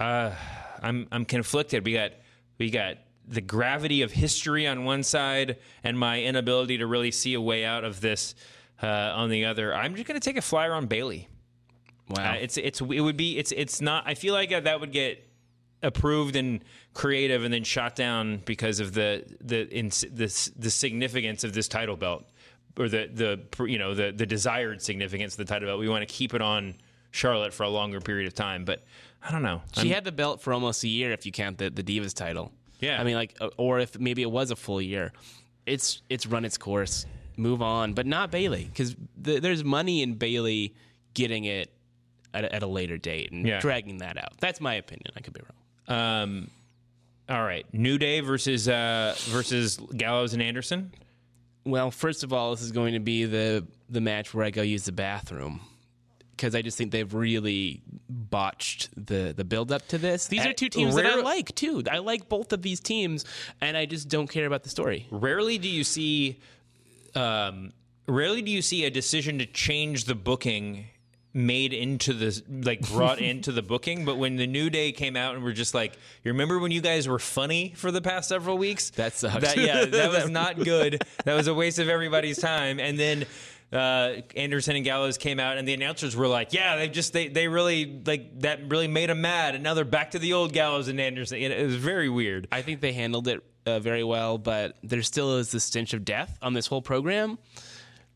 [0.00, 0.32] Uh,
[0.82, 1.84] I'm I'm conflicted.
[1.84, 2.12] We got
[2.58, 7.34] we got the gravity of history on one side and my inability to really see
[7.34, 8.34] a way out of this
[8.82, 9.74] uh, on the other.
[9.74, 11.28] I'm just going to take a flyer on Bayley.
[12.08, 12.32] Wow.
[12.32, 14.04] Uh, it's it's it would be it's it's not.
[14.06, 15.27] I feel like that would get
[15.82, 16.64] approved and
[16.94, 21.68] creative and then shot down because of the the in, the the significance of this
[21.68, 22.24] title belt
[22.78, 23.08] or the
[23.54, 25.78] the you know the the desired significance of the title belt.
[25.80, 26.74] We want to keep it on
[27.10, 28.84] Charlotte for a longer period of time, but
[29.22, 29.62] I don't know.
[29.72, 32.52] she had the belt for almost a year if you count the, the Divas title.
[32.80, 33.00] Yeah.
[33.00, 35.12] I mean, like, uh, or if maybe it was a full year.
[35.66, 37.04] It's it's run its course.
[37.36, 40.74] Move on, but not Bayley because th- there's money in Bayley
[41.14, 41.70] getting it
[42.34, 43.60] at a, at a later date and Yeah.
[43.60, 44.38] dragging that out.
[44.40, 45.12] That's my opinion.
[45.16, 45.57] I could be wrong.
[45.88, 46.50] Um,
[47.28, 50.92] all right, New Day versus uh, versus Gallows and Anderson.
[51.64, 54.62] Well, first of all, this is going to be the the match where I go
[54.62, 55.60] use the bathroom
[56.30, 60.28] because I just think they've really botched the the build up to this.
[60.28, 61.82] These Uh, are two teams that I like too.
[61.90, 63.24] I like both of these teams,
[63.60, 65.06] and I just don't care about the story.
[65.10, 66.38] Rarely do you see,
[67.14, 67.72] um,
[68.06, 70.86] rarely do you see a decision to change the booking
[71.34, 74.04] made into the like brought into the booking.
[74.04, 76.80] But when the New Day came out and we're just like, you remember when you
[76.80, 78.90] guys were funny for the past several weeks?
[78.90, 79.42] That sucked.
[79.42, 81.02] That, yeah, that was not good.
[81.24, 82.80] That was a waste of everybody's time.
[82.80, 83.26] And then.
[83.70, 87.28] Uh, Anderson and Gallows came out, and the announcers were like, "Yeah, they just they
[87.28, 90.54] they really like that really made them mad, and now they're back to the old
[90.54, 92.48] Gallows and Anderson." It, it was very weird.
[92.50, 96.06] I think they handled it uh, very well, but there still is the stench of
[96.06, 97.38] death on this whole program.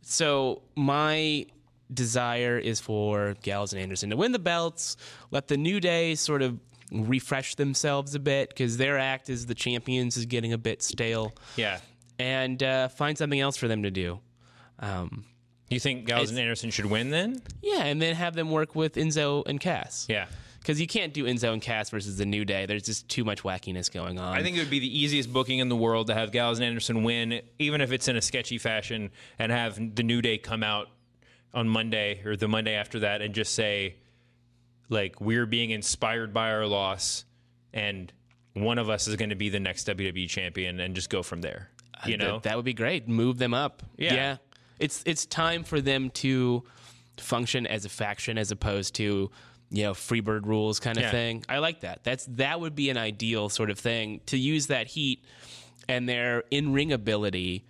[0.01, 1.47] So my
[1.93, 4.97] desire is for Gallows and Anderson to win the belts,
[5.31, 6.59] let the New Day sort of
[6.91, 11.33] refresh themselves a bit because their act as the champions is getting a bit stale,
[11.57, 11.79] Yeah,
[12.19, 14.21] and uh, find something else for them to do.
[14.79, 15.25] Um,
[15.71, 17.41] You think Gallows and Anderson should win then?
[17.63, 20.07] Yeah, and then have them work with Enzo and Cass.
[20.09, 20.27] Yeah.
[20.59, 22.67] Because you can't do Enzo and Cass versus the New Day.
[22.67, 24.37] There's just too much wackiness going on.
[24.37, 26.67] I think it would be the easiest booking in the world to have Gallows and
[26.67, 29.11] Anderson win, even if it's in a sketchy fashion,
[29.41, 30.87] and have the New Day come out
[31.55, 33.97] on Monday or the Monday after that and just say,
[34.89, 37.25] like, we're being inspired by our loss,
[37.73, 38.13] and
[38.55, 41.41] one of us is going to be the next WWE champion, and just go from
[41.41, 41.71] there.
[41.95, 43.09] Uh, you know, that, that would be great.
[43.09, 43.83] Move them up.
[43.97, 44.37] Yeah.
[44.79, 46.65] It's it's time for them to
[47.19, 49.31] function as a faction as opposed to
[49.71, 51.11] you know freebird rules kind of Yeah.
[51.13, 51.45] thing.
[51.49, 52.03] I like that.
[52.03, 55.25] That's that would be an ideal sort of thing to use that heat
[55.89, 57.65] and their in ring ability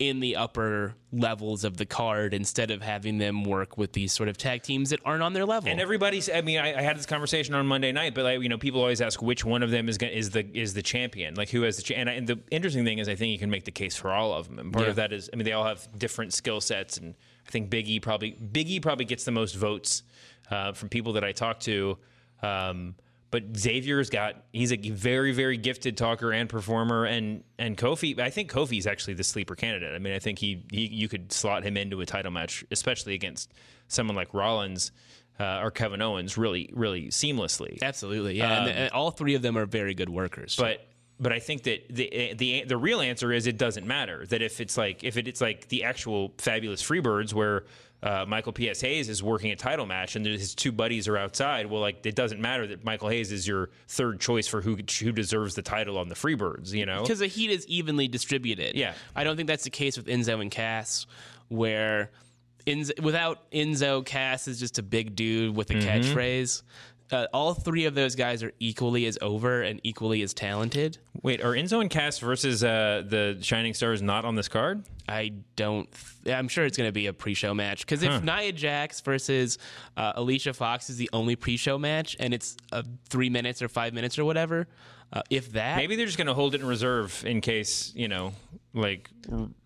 [0.00, 4.30] in the upper levels of the card instead of having them work with these sort
[4.30, 5.70] of tag teams that aren't on their level.
[5.70, 6.30] And everybody's.
[6.30, 8.80] I mean, I, I had this conversation on Monday night, but like you know, people
[8.80, 11.62] always ask which one of them is gonna, is the is the champion, like who
[11.62, 11.82] has the.
[11.82, 13.94] Cha- and, I, and the interesting thing is, I think you can make the case
[13.94, 14.58] for all of them.
[14.58, 17.14] And part of that is, I mean, they all have different skill sets, and
[17.46, 20.02] I think Biggie probably Biggie probably gets the most votes
[20.50, 21.98] uh, from people that I talk to.
[22.42, 22.94] Um,
[23.30, 28.30] but Xavier's got he's a very very gifted talker and performer and and Kofi I
[28.30, 29.94] think Kofi's actually the sleeper candidate.
[29.94, 33.14] I mean I think he, he you could slot him into a title match especially
[33.14, 33.52] against
[33.88, 34.92] someone like Rollins
[35.38, 37.80] uh, or Kevin Owens really really seamlessly.
[37.82, 38.62] Absolutely, yeah.
[38.62, 40.56] and, and all three of them are very good workers.
[40.56, 40.86] But
[41.20, 44.26] but I think that the the the real answer is it doesn't matter.
[44.26, 47.64] That if it's like if it, it's like the actual fabulous Freebirds where
[48.02, 48.80] uh, Michael P.S.
[48.80, 52.14] Hayes is working a title match and his two buddies are outside, well, like it
[52.14, 55.98] doesn't matter that Michael Hayes is your third choice for who who deserves the title
[55.98, 56.72] on the Freebirds.
[56.72, 58.74] You know, because the heat is evenly distributed.
[58.74, 58.94] Yeah.
[59.14, 61.06] I don't think that's the case with Enzo and Cass,
[61.48, 62.10] where
[62.66, 65.88] Enzo, without Enzo, Cass is just a big dude with a Mm-hmm.
[65.88, 66.62] catchphrase.
[67.12, 70.98] Uh, all three of those guys are equally as over and equally as talented.
[71.22, 74.84] wait, are Enzo and Cass versus uh, the Shining Stars not on this card?
[75.08, 75.88] I don't.
[76.24, 79.58] Th- I'm sure it's going to be a pre-show match because if Nia Jax versus
[79.96, 83.92] uh, Alicia Fox is the only pre-show match and it's uh, three minutes or five
[83.92, 84.68] minutes or whatever,
[85.12, 88.06] uh, if that Maybe they're just going to hold it in reserve in case you
[88.06, 88.32] know,
[88.74, 89.10] like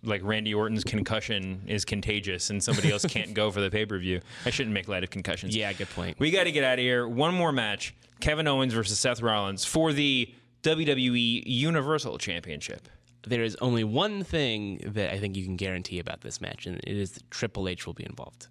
[0.02, 3.98] like Randy Orton's concussion is contagious and somebody else can't go for the pay per
[3.98, 4.20] view.
[4.46, 5.54] I shouldn't make light of concussions.
[5.54, 6.18] yeah, good point.
[6.18, 7.06] we got to get out of here.
[7.06, 10.32] One more match: Kevin Owens versus Seth Rollins for the
[10.62, 12.88] WWE Universal Championship.
[13.26, 16.78] there is only one thing that I think you can guarantee about this match, and
[16.78, 18.48] it is that Triple H will be involved.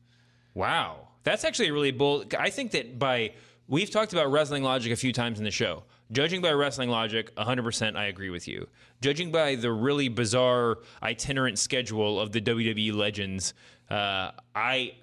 [0.53, 2.33] Wow, that's actually a really bold.
[2.35, 3.33] I think that by
[3.67, 5.83] we've talked about wrestling logic a few times in the show.
[6.11, 8.67] Judging by wrestling logic, 100% I agree with you.
[9.01, 13.53] Judging by the really bizarre itinerant schedule of the WWE legends,
[13.89, 14.93] uh, I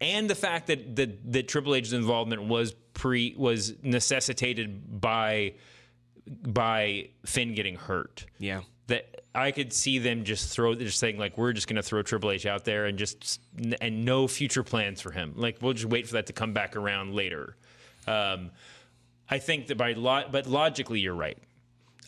[0.00, 5.54] and the fact that, that that Triple H's involvement was pre was necessitated by
[6.26, 8.62] by Finn getting hurt Yeah.
[8.88, 12.02] that I could see them just throw just saying like we're just going to throw
[12.02, 13.40] Triple H out there and just
[13.80, 15.34] and no future plans for him.
[15.36, 17.56] Like we'll just wait for that to come back around later.
[18.06, 18.50] Um,
[19.28, 21.38] I think that by lo- but logically you're right.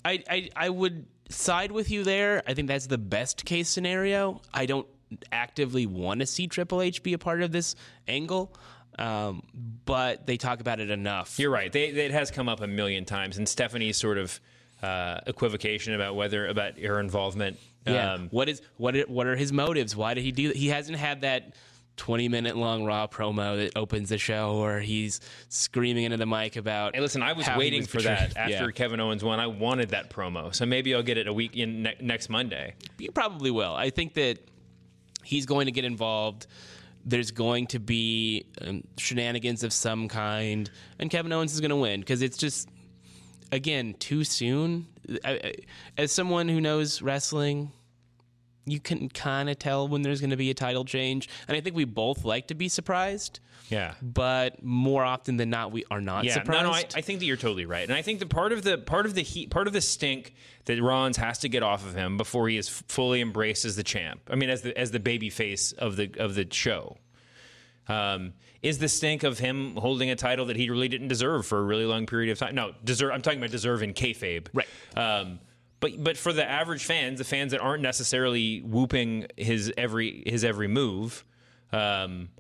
[0.05, 2.43] I, I I would side with you there.
[2.47, 4.41] I think that's the best case scenario.
[4.55, 4.87] I don't
[5.33, 7.75] actively want to see Triple H be a part of this
[8.07, 8.55] angle,
[8.99, 9.43] um,
[9.85, 11.39] but they talk about it enough.
[11.39, 11.73] You're right.
[11.73, 14.41] They, it has come up a million times, and Stephanie's sort of
[14.83, 17.59] uh, equivocation about whether about her involvement.
[17.87, 18.15] Yeah.
[18.15, 18.97] Um, what is what?
[18.97, 19.97] Are, what are his motives?
[19.97, 20.53] Why did he do?
[20.55, 21.55] He hasn't had that.
[21.99, 25.21] 20 minute long Raw promo that opens the show where he's
[25.51, 26.95] screaming into the mic about.
[26.95, 28.71] Hey, listen, I was waiting was for that after Yeah.
[28.71, 29.39] Kevin Owens won.
[29.41, 32.75] I wanted that promo, so maybe I'll get it a week in ne- next Monday.
[32.99, 33.75] You probably will.
[33.75, 34.39] I think that
[35.23, 36.47] he's going to get involved.
[37.05, 41.77] There's going to be um, shenanigans of some kind, and Kevin Owens is going to
[41.77, 42.69] win because it's just,
[43.53, 44.87] again, too soon.
[45.25, 45.55] I, I,
[45.97, 47.73] as someone who knows wrestling,
[48.71, 51.61] you can kind of tell when there's going to be a title change, and I
[51.61, 53.41] think we both like to be surprised.
[53.69, 53.95] Yeah.
[54.01, 56.63] But more often than not, we are not Yeah, surprised.
[56.63, 58.63] no, no, I, I think that you're totally right, and I think the part of
[58.63, 60.35] the part of the heat, part of the stink
[60.65, 63.83] that Rollins has to get off of him before he is fully embraced as the
[63.83, 64.21] champ.
[64.31, 66.97] I mean, as the as the baby face of the of the show,
[67.89, 71.59] um, is the stink of him holding a title that he really didn't deserve for
[71.59, 72.55] a really long period of time.
[72.55, 73.13] No, deserve.
[73.13, 74.67] I'm talking about deserve in kayfabe, Right.
[74.97, 75.39] Um,
[75.81, 80.45] but but for the average fans, the fans that aren't necessarily whooping his every his
[80.45, 81.25] every move.
[81.73, 82.31] Um,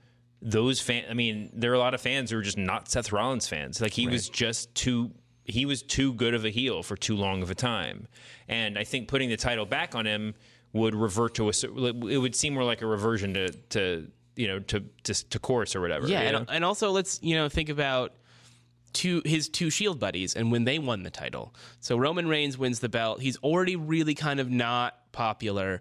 [0.41, 3.13] those fan I mean, there are a lot of fans who are just not Seth
[3.13, 3.81] Rollins fans.
[3.81, 5.11] Like he was just too
[5.45, 8.07] he was too good of a heel for too long of a time.
[8.49, 10.35] And I think putting the title back on him
[10.73, 14.59] would revert to a it would seem more like a reversion to to you know
[14.61, 16.07] to to, to course or whatever.
[16.07, 18.13] Yeah, and, and also let's you know think about
[18.93, 21.55] two his two Shield buddies and when they won the title.
[21.81, 23.21] So Roman Reigns wins the belt.
[23.21, 25.81] He's already really kind of not popular,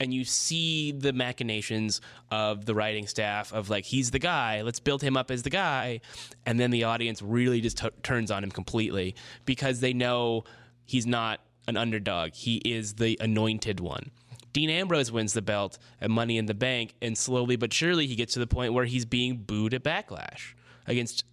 [0.00, 2.00] and you see the machinations
[2.30, 5.50] of the writing staff of like he's the guy let's build him up as the
[5.50, 6.00] guy
[6.44, 9.14] and then the audience really just t- turns on him completely
[9.44, 10.44] because they know
[10.84, 14.10] he's not an underdog he is the anointed one
[14.56, 18.16] Dean Ambrose wins the belt at Money in the Bank, and slowly but surely he
[18.16, 20.54] gets to the point where he's being booed at Backlash
[20.86, 21.24] against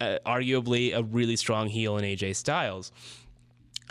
[0.00, 2.92] uh, arguably a really strong heel in AJ Styles.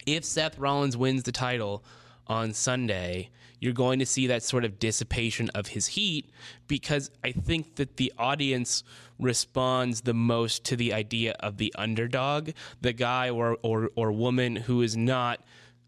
[0.06, 1.84] If Seth Rollins wins the title
[2.28, 6.30] on Sunday, you're going to see that sort of dissipation of his heat
[6.68, 8.84] because I think that the audience
[9.20, 12.50] responds the most to the idea of the underdog,
[12.82, 15.40] the guy or or, or woman who is not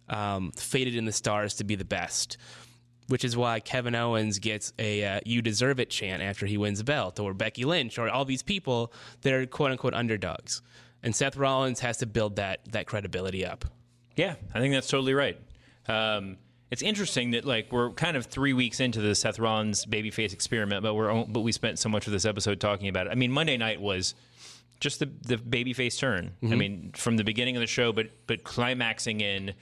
[0.08, 2.38] um, fated in the stars to be the best
[3.08, 6.80] which is why Kevin Owens gets a uh, "You deserve it" chant after he wins
[6.80, 10.62] a belt, or Becky Lynch, or all these people that are quote unquote underdogs.
[11.04, 13.66] And Seth Rollins has to build that that credibility up.
[14.16, 15.38] Yeah, I think that's totally right.
[15.88, 16.38] Um,
[16.72, 20.84] it's interesting that like we're kind of three weeks into the Seth Rollins babyface experiment,
[20.84, 23.12] but we're but we spent so much of this episode talking about it.
[23.12, 24.16] I mean, Monday night was
[24.80, 26.34] just the the babyface turn.
[26.42, 26.54] Mm-hmm.
[26.54, 29.54] I mean, from the beginning of the show, but but climaxing in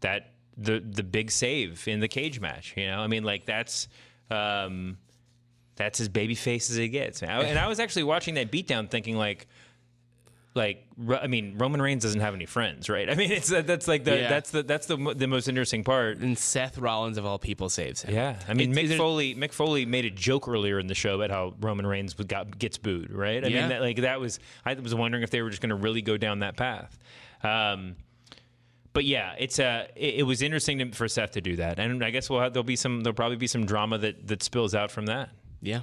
[0.00, 2.74] that the the big save in the cage match.
[2.76, 3.88] You know, I mean, like that's
[4.30, 4.98] um,
[5.76, 7.22] that's as baby face as it gets.
[7.22, 9.46] And I was actually watching that beatdown, thinking like.
[10.54, 10.86] Like
[11.20, 13.10] I mean, Roman Reigns doesn't have any friends, right?
[13.10, 14.28] I mean, it's that's like the yeah.
[14.30, 16.16] that's the that's the the most interesting part.
[16.16, 18.14] And Seth Rollins of all people saves him.
[18.14, 21.14] Yeah, I mean, it's, Mick Foley Mick Foley made a joke earlier in the show
[21.14, 23.44] about how Roman Reigns got gets booed, right?
[23.44, 23.60] I yeah.
[23.60, 26.00] mean, that, like that was I was wondering if they were just going to really
[26.00, 26.98] go down that path.
[27.42, 27.96] Um,
[28.96, 29.66] but yeah, it's a.
[29.66, 32.40] Uh, it, it, was interesting to, for Seth to do that, and I guess we'll
[32.40, 33.02] have, there'll be some.
[33.02, 35.28] There'll probably be some drama that that spills out from that.
[35.60, 35.82] Yeah.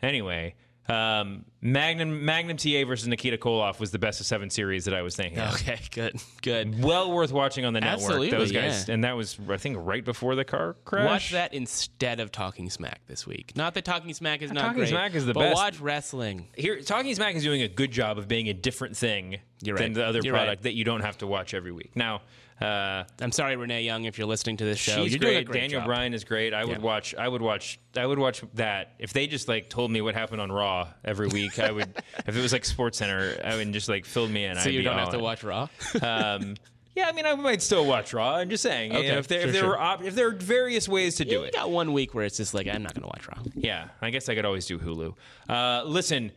[0.00, 0.54] Anyway,
[0.88, 5.02] um, Magnum Magnum TA versus Nikita Koloff was the best of seven series that I
[5.02, 5.40] was thinking.
[5.40, 5.54] Of.
[5.54, 6.82] Okay, good, good.
[6.82, 8.04] Well worth watching on the network.
[8.04, 8.94] Absolutely, those guys, yeah.
[8.94, 11.06] and that was I think right before the car crash.
[11.06, 13.52] Watch that instead of Talking Smack this week.
[13.56, 15.56] Not that Talking Smack is not Talking great, Smack is the but best.
[15.56, 16.48] watch wrestling.
[16.56, 19.92] Here, Talking Smack is doing a good job of being a different thing You're than
[19.92, 20.62] the other You're product right.
[20.62, 21.96] that you don't have to watch every week.
[21.96, 22.22] Now.
[22.60, 25.02] Uh, I'm sorry, Renee Young, if you're listening to this show.
[25.04, 25.30] She's you're great.
[25.32, 25.86] Doing a great Daniel job.
[25.88, 26.54] Bryan is great.
[26.54, 27.14] I would watch.
[27.14, 27.78] I would watch.
[27.96, 28.94] I would watch that.
[28.98, 31.88] If they just like told me what happened on Raw every week, I would.
[32.26, 34.56] if it was like Sports Center, I would just like fill me in.
[34.56, 35.22] So I'd you don't have to in.
[35.22, 35.68] watch Raw.
[36.02, 36.54] Um,
[36.94, 38.36] yeah, I mean, I might still watch Raw.
[38.36, 38.92] I'm just saying.
[38.92, 39.68] you Okay, know, if there, sure, if there sure.
[39.72, 41.52] were op- if there are various ways to do you it.
[41.52, 43.42] got one week where it's just like I'm not going to watch Raw.
[43.54, 45.14] Yeah, I guess I could always do Hulu.
[45.46, 46.32] Uh, listen,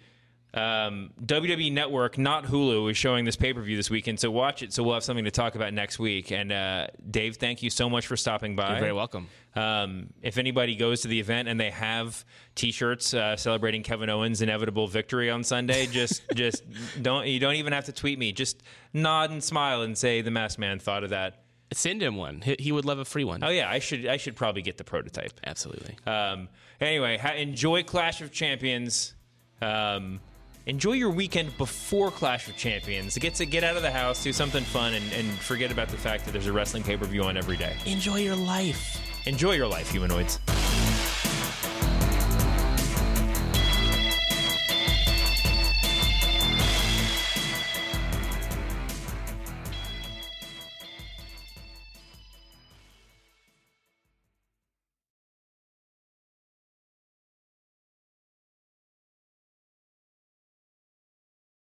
[0.53, 4.63] um, WWE Network, not Hulu, is showing this pay per view this weekend, so watch
[4.63, 4.73] it.
[4.73, 6.31] So we'll have something to talk about next week.
[6.31, 8.71] And uh, Dave, thank you so much for stopping by.
[8.71, 9.27] You're very welcome.
[9.55, 14.41] Um, if anybody goes to the event and they have T-shirts uh, celebrating Kevin Owens'
[14.41, 16.63] inevitable victory on Sunday, just just
[17.01, 18.31] don't you don't even have to tweet me.
[18.31, 21.43] Just nod and smile and say the Masked Man thought of that.
[21.71, 22.41] Send him one.
[22.41, 23.43] He, would love a free one.
[23.43, 25.39] Oh yeah, I should I should probably get the prototype.
[25.45, 25.95] Absolutely.
[26.07, 26.49] Um,
[26.81, 29.13] anyway, ha- enjoy Clash of Champions.
[29.61, 30.19] Um,
[30.65, 33.17] enjoy your weekend before Clash of Champions.
[33.17, 35.97] Get to get out of the house, do something fun, and, and forget about the
[35.97, 37.75] fact that there's a wrestling pay per view on every day.
[37.85, 39.01] Enjoy your life.
[39.25, 40.39] Enjoy your life, humanoids.